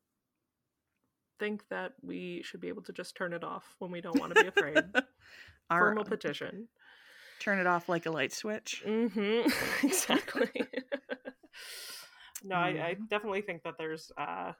think 1.38 1.68
that 1.68 1.92
we 2.02 2.42
should 2.44 2.60
be 2.60 2.68
able 2.68 2.82
to 2.82 2.92
just 2.92 3.16
turn 3.16 3.32
it 3.32 3.44
off 3.44 3.74
when 3.78 3.90
we 3.90 4.00
don't 4.00 4.18
want 4.18 4.34
to 4.34 4.42
be 4.42 4.48
afraid. 4.48 4.78
Our, 5.70 5.80
Formal 5.80 6.04
petition. 6.04 6.68
Turn 7.40 7.58
it 7.58 7.66
off 7.66 7.88
like 7.88 8.06
a 8.06 8.10
light 8.10 8.32
switch. 8.32 8.82
Mm-hmm. 8.86 9.48
exactly. 9.86 10.50
no, 12.44 12.54
mm. 12.54 12.58
I, 12.58 12.68
I, 12.68 12.72
mm-hmm. 12.72 13.04
definitely 13.08 13.42
think 13.42 13.62
that 13.64 13.74
there's. 13.78 14.12
Uh, 14.16 14.52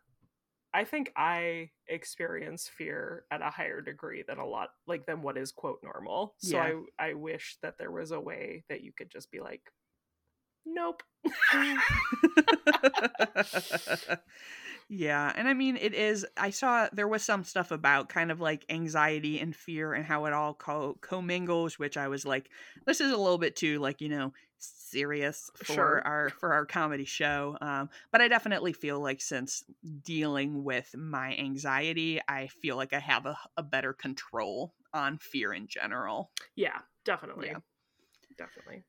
I 0.72 0.82
think 0.84 1.12
I 1.16 1.70
experience 1.86 2.68
fear 2.68 3.24
at 3.30 3.42
a 3.42 3.50
higher 3.50 3.80
degree 3.80 4.24
than 4.26 4.38
a 4.38 4.46
lot, 4.46 4.70
like 4.88 5.06
than 5.06 5.22
what 5.22 5.38
is 5.38 5.52
quote 5.52 5.78
normal. 5.84 6.34
So 6.38 6.56
yeah. 6.56 6.72
I, 6.98 7.10
I 7.10 7.14
wish 7.14 7.58
that 7.62 7.78
there 7.78 7.92
was 7.92 8.10
a 8.10 8.20
way 8.20 8.64
that 8.68 8.82
you 8.82 8.92
could 8.96 9.08
just 9.08 9.30
be 9.30 9.40
like, 9.40 9.62
nope. 10.66 11.02
Yeah, 14.88 15.32
and 15.34 15.48
I 15.48 15.54
mean 15.54 15.76
it 15.76 15.94
is 15.94 16.26
I 16.36 16.50
saw 16.50 16.88
there 16.92 17.08
was 17.08 17.22
some 17.22 17.44
stuff 17.44 17.70
about 17.70 18.08
kind 18.08 18.30
of 18.30 18.40
like 18.40 18.64
anxiety 18.68 19.40
and 19.40 19.56
fear 19.56 19.94
and 19.94 20.04
how 20.04 20.26
it 20.26 20.32
all 20.32 20.54
co- 20.54 20.98
commingles, 21.00 21.78
which 21.78 21.96
I 21.96 22.08
was 22.08 22.26
like 22.26 22.50
this 22.86 23.00
is 23.00 23.10
a 23.10 23.16
little 23.16 23.38
bit 23.38 23.56
too 23.56 23.78
like, 23.78 24.00
you 24.00 24.08
know, 24.08 24.32
serious 24.58 25.50
for 25.56 25.74
sure. 25.74 26.02
our 26.04 26.30
for 26.30 26.52
our 26.52 26.66
comedy 26.66 27.06
show. 27.06 27.56
Um 27.60 27.88
but 28.12 28.20
I 28.20 28.28
definitely 28.28 28.72
feel 28.72 29.00
like 29.00 29.20
since 29.20 29.64
dealing 30.04 30.64
with 30.64 30.94
my 30.96 31.34
anxiety, 31.36 32.20
I 32.28 32.48
feel 32.48 32.76
like 32.76 32.92
I 32.92 33.00
have 33.00 33.26
a, 33.26 33.36
a 33.56 33.62
better 33.62 33.94
control 33.94 34.74
on 34.92 35.18
fear 35.18 35.54
in 35.54 35.66
general. 35.66 36.30
Yeah, 36.56 36.78
definitely. 37.04 37.48
Yeah. 37.48 37.58
Definitely 38.36 38.84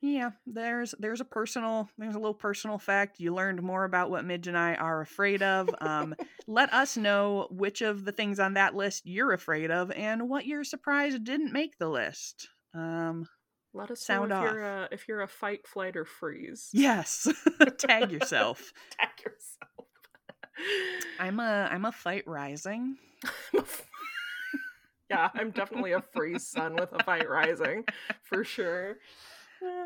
yeah 0.00 0.30
there's 0.46 0.94
there's 0.98 1.20
a 1.20 1.24
personal 1.24 1.88
there's 1.98 2.14
a 2.14 2.18
little 2.18 2.34
personal 2.34 2.78
fact 2.78 3.18
you 3.18 3.34
learned 3.34 3.62
more 3.62 3.84
about 3.84 4.10
what 4.10 4.24
midge 4.24 4.46
and 4.46 4.56
i 4.56 4.74
are 4.74 5.00
afraid 5.00 5.42
of 5.42 5.68
um, 5.80 6.14
let 6.46 6.72
us 6.72 6.96
know 6.96 7.48
which 7.50 7.82
of 7.82 8.04
the 8.04 8.12
things 8.12 8.38
on 8.38 8.54
that 8.54 8.74
list 8.74 9.06
you're 9.06 9.32
afraid 9.32 9.70
of 9.70 9.90
and 9.92 10.28
what 10.28 10.46
you're 10.46 10.64
surprised 10.64 11.24
didn't 11.24 11.52
make 11.52 11.78
the 11.78 11.88
list 11.88 12.48
um, 12.74 13.26
let 13.74 13.90
us 13.90 14.00
sound 14.00 14.30
know 14.30 14.36
if 14.36 14.48
off. 14.48 14.52
you're 14.54 14.64
a, 14.64 14.88
if 14.92 15.08
you're 15.08 15.20
a 15.20 15.28
fight 15.28 15.66
flight 15.66 15.96
or 15.96 16.04
freeze. 16.04 16.68
Yes 16.72 17.28
tag 17.78 18.10
yourself. 18.10 18.72
Tag 18.98 19.10
yourself. 19.18 19.88
I'm 21.20 21.38
a 21.38 21.68
i'm 21.70 21.84
a 21.84 21.92
fight 21.92 22.24
rising. 22.26 22.96
Yeah 25.10 25.30
i'm 25.34 25.50
definitely 25.50 25.92
a 25.92 26.02
freeze 26.12 26.46
sun 26.46 26.74
with 26.76 26.92
a 26.92 27.02
fight 27.04 27.28
rising 27.28 27.84
for 28.24 28.44
sure 28.44 28.98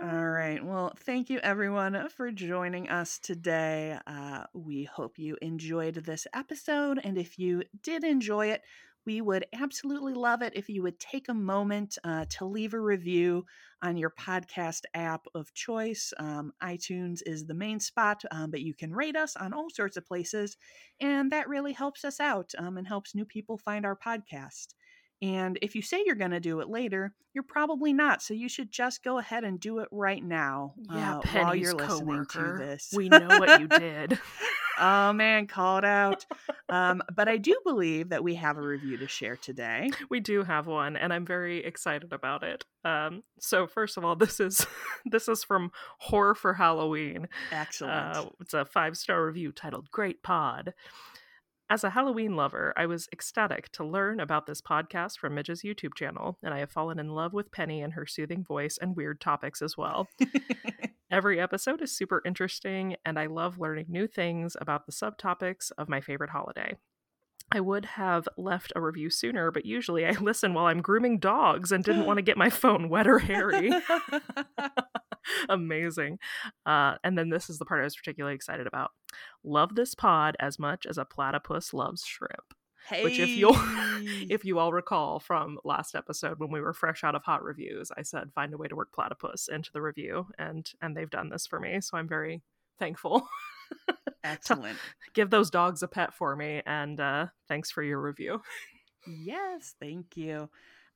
all 0.01 0.29
right. 0.31 0.65
Well, 0.65 0.93
thank 1.01 1.31
you 1.31 1.39
everyone 1.39 2.09
for 2.09 2.31
joining 2.33 2.89
us 2.89 3.19
today. 3.19 3.99
Uh, 4.07 4.45
we 4.53 4.85
hope 4.85 5.19
you 5.19 5.37
enjoyed 5.41 5.95
this 5.95 6.27
episode. 6.35 7.01
And 7.03 7.17
if 7.17 7.39
you 7.39 7.63
did 7.83 8.03
enjoy 8.05 8.49
it, 8.49 8.63
we 9.07 9.21
would 9.21 9.47
absolutely 9.53 10.15
love 10.15 10.43
it 10.43 10.53
if 10.55 10.69
you 10.69 10.83
would 10.83 10.99
take 11.01 11.29
a 11.29 11.35
moment 11.35 11.99
uh, 12.05 12.25
to 12.31 12.45
leave 12.45 12.73
a 12.75 12.81
review 12.81 13.45
on 13.83 13.97
your 13.97 14.11
podcast 14.11 14.83
app 14.95 15.27
of 15.35 15.53
choice. 15.55 16.13
Um, 16.19 16.53
iTunes 16.63 17.21
is 17.27 17.47
the 17.47 17.55
main 17.55 17.81
spot, 17.81 18.23
um, 18.31 18.51
but 18.51 18.61
you 18.61 18.75
can 18.75 18.93
rate 18.93 19.17
us 19.17 19.37
on 19.37 19.53
all 19.53 19.71
sorts 19.71 19.97
of 19.97 20.07
places. 20.07 20.57
And 21.01 21.33
that 21.33 21.49
really 21.49 21.73
helps 21.73 22.05
us 22.05 22.21
out 22.21 22.53
um, 22.59 22.77
and 22.77 22.87
helps 22.87 23.15
new 23.15 23.25
people 23.25 23.59
find 23.59 23.85
our 23.85 23.97
podcast. 23.97 24.75
And 25.23 25.57
if 25.63 25.77
you 25.77 25.83
say 25.83 26.03
you're 26.05 26.17
going 26.17 26.33
to 26.33 26.41
do 26.41 26.61
it 26.61 26.69
later, 26.69 27.15
you're 27.33 27.45
probably 27.45 27.93
not. 27.93 28.23
So 28.23 28.35
you 28.35 28.49
should 28.49 28.73
just 28.73 29.05
go 29.05 29.19
ahead 29.19 29.45
and 29.45 29.61
do 29.61 29.79
it 29.79 29.89
right 29.93 30.23
now. 30.23 30.75
Yeah, 30.93 31.19
uh, 31.19 31.23
while 31.33 31.55
you're 31.55 31.75
listening 31.75 32.27
to 32.31 32.57
this. 32.59 32.93
We 32.95 33.09
know 33.09 33.29
what 33.29 33.61
you 33.61 33.69
did. 33.69 34.19
oh 34.79 35.13
man, 35.13 35.47
called 35.47 35.85
out. 35.85 36.27
Um, 36.69 37.03
but 37.15 37.29
I 37.29 37.37
do 37.37 37.57
believe 37.65 38.09
that 38.09 38.25
we 38.25 38.35
have 38.35 38.59
a 38.59 38.63
review 38.63 38.97
to 38.99 39.07
share 39.07 39.37
today. 39.37 39.91
We 40.11 40.19
do 40.19 40.43
have 40.43 40.67
one, 40.67 40.97
and 40.97 41.13
I'm 41.13 41.25
very 41.25 41.65
excited 41.65 42.13
about 42.13 42.43
it. 42.43 42.65
Um, 42.85 43.23
so 43.39 43.69
first 43.69 43.97
of 43.97 44.05
all, 44.05 44.17
this 44.17 44.41
is 44.41 44.67
this 45.07 45.29
is 45.29 45.45
from 45.45 45.71
Horror 45.99 46.35
for 46.35 46.55
Halloween. 46.55 47.29
Excellent. 47.53 48.17
Uh, 48.17 48.25
it's 48.41 48.55
a 48.55 48.65
five 48.65 48.97
star 48.97 49.25
review 49.25 49.53
titled 49.53 49.91
"Great 49.93 50.23
Pod." 50.23 50.75
As 51.73 51.85
a 51.85 51.89
Halloween 51.89 52.37
lover, 52.37 52.75
I 52.77 52.85
was 52.85 53.09
ecstatic 53.15 53.73
to 53.73 53.83
learn 53.83 54.21
about 54.21 54.45
this 54.45 54.61
podcast 54.61 55.17
from 55.17 55.35
Midge's 55.35 55.63
YouTube 55.63 55.95
channel, 55.95 56.37
and 56.43 56.53
I 56.53 56.59
have 56.59 56.71
fallen 56.71 56.99
in 56.99 57.15
love 57.15 57.33
with 57.33 57.51
Penny 57.51 57.81
and 57.81 57.95
her 57.95 58.05
soothing 58.05 58.45
voice 58.45 58.77
and 58.77 58.95
weird 58.95 59.23
topics 59.23 59.63
as 59.63 59.75
well. 59.75 60.07
Every 61.11 61.41
episode 61.41 61.81
is 61.81 61.97
super 61.97 62.21
interesting, 62.27 62.97
and 63.07 63.19
I 63.19 63.25
love 63.25 63.59
learning 63.59 63.87
new 63.89 64.07
things 64.07 64.55
about 64.61 64.85
the 64.85 64.93
subtopics 64.93 65.73
of 65.79 65.89
my 65.89 66.03
favorite 66.03 66.29
holiday. 66.29 66.77
I 67.51 67.61
would 67.61 67.87
have 67.87 68.29
left 68.37 68.75
a 68.77 68.81
review 68.83 69.09
sooner, 69.09 69.51
but 69.51 69.65
usually 69.65 70.05
I 70.05 70.11
listen 70.21 70.53
while 70.53 70.67
I'm 70.67 70.83
grooming 70.83 71.21
dogs 71.21 71.73
and 71.73 71.83
didn't 71.83 72.05
want 72.05 72.19
to 72.19 72.23
get 72.31 72.37
my 72.37 72.51
phone 72.51 72.91
wet 72.91 73.07
or 73.07 73.21
hairy. 73.21 73.73
Amazing. 75.49 76.19
Uh, 76.67 76.95
and 77.05 77.17
then 77.17 77.31
this 77.31 77.49
is 77.51 77.59
the 77.59 77.65
part 77.65 77.81
I 77.81 77.85
was 77.85 77.97
particularly 77.97 78.35
excited 78.35 78.67
about. 78.67 78.91
Love 79.45 79.75
this 79.75 79.95
pod 79.95 80.37
as 80.41 80.59
much 80.59 80.87
as 80.87 80.99
a 80.99 81.05
platypus 81.05 81.73
loves 81.73 82.05
shrimp. 82.05 82.55
Hey. 82.89 83.05
Which, 83.05 83.19
if 83.19 83.29
you'll, 83.29 83.57
if 84.29 84.45
you 84.45 84.59
all 84.59 84.73
recall 84.73 85.21
from 85.21 85.59
last 85.65 85.95
episode 85.95 86.41
when 86.41 86.51
we 86.51 86.61
were 86.61 86.73
fresh 86.73 87.05
out 87.05 87.15
of 87.15 87.23
hot 87.23 87.43
reviews, 87.45 87.91
I 87.97 88.03
said 88.03 88.33
find 88.35 88.53
a 88.53 88.57
way 88.57 88.67
to 88.69 88.77
work 88.77 88.93
platypus 88.93 89.49
into 89.49 89.71
the 89.73 89.83
review, 89.83 90.27
and 90.39 90.69
and 90.81 90.97
they've 90.97 91.09
done 91.09 91.29
this 91.29 91.47
for 91.47 91.61
me, 91.61 91.81
so 91.81 91.97
I'm 91.97 92.09
very 92.09 92.43
thankful. 92.79 93.29
Excellent. 94.25 94.79
Give 95.15 95.31
those 95.31 95.51
dogs 95.51 95.83
a 95.83 95.89
pet 95.89 96.13
for 96.15 96.35
me, 96.35 96.63
and 96.67 96.99
uh, 97.01 97.27
thanks 97.49 97.71
for 97.71 97.83
your 97.83 98.01
review. 98.01 98.43
Yes, 99.07 99.75
thank 99.81 100.17
you. 100.17 100.49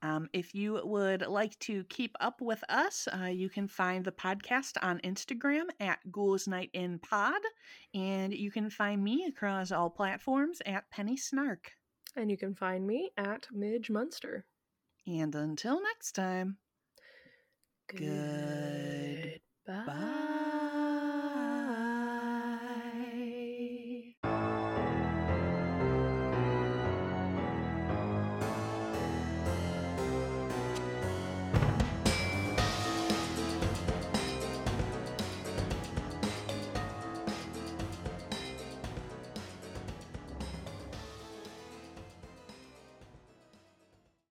Um, 0.02 0.28
if 0.32 0.54
you 0.54 0.80
would 0.84 1.22
like 1.22 1.58
to 1.60 1.84
keep 1.84 2.14
up 2.20 2.40
with 2.40 2.62
us, 2.68 3.08
uh, 3.18 3.26
you 3.26 3.48
can 3.48 3.66
find 3.66 4.04
the 4.04 4.12
podcast 4.12 4.72
on 4.82 5.00
Instagram 5.00 5.64
at 5.80 5.98
Ghouls 6.12 6.46
Night 6.46 6.70
in 6.74 6.98
Pod, 6.98 7.40
and 7.94 8.32
you 8.34 8.50
can 8.50 8.68
find 8.70 9.02
me 9.02 9.24
across 9.24 9.72
all 9.72 9.90
platforms 9.90 10.60
at 10.66 10.90
Penny 10.90 11.16
Snark. 11.16 11.72
And 12.14 12.30
you 12.30 12.36
can 12.36 12.54
find 12.54 12.86
me 12.86 13.10
at 13.16 13.46
Midge 13.50 13.90
Munster. 13.90 14.44
And 15.06 15.34
until 15.34 15.82
next 15.82 16.12
time, 16.12 16.58
Goodbye. 17.88 19.40
bye. 19.66 20.42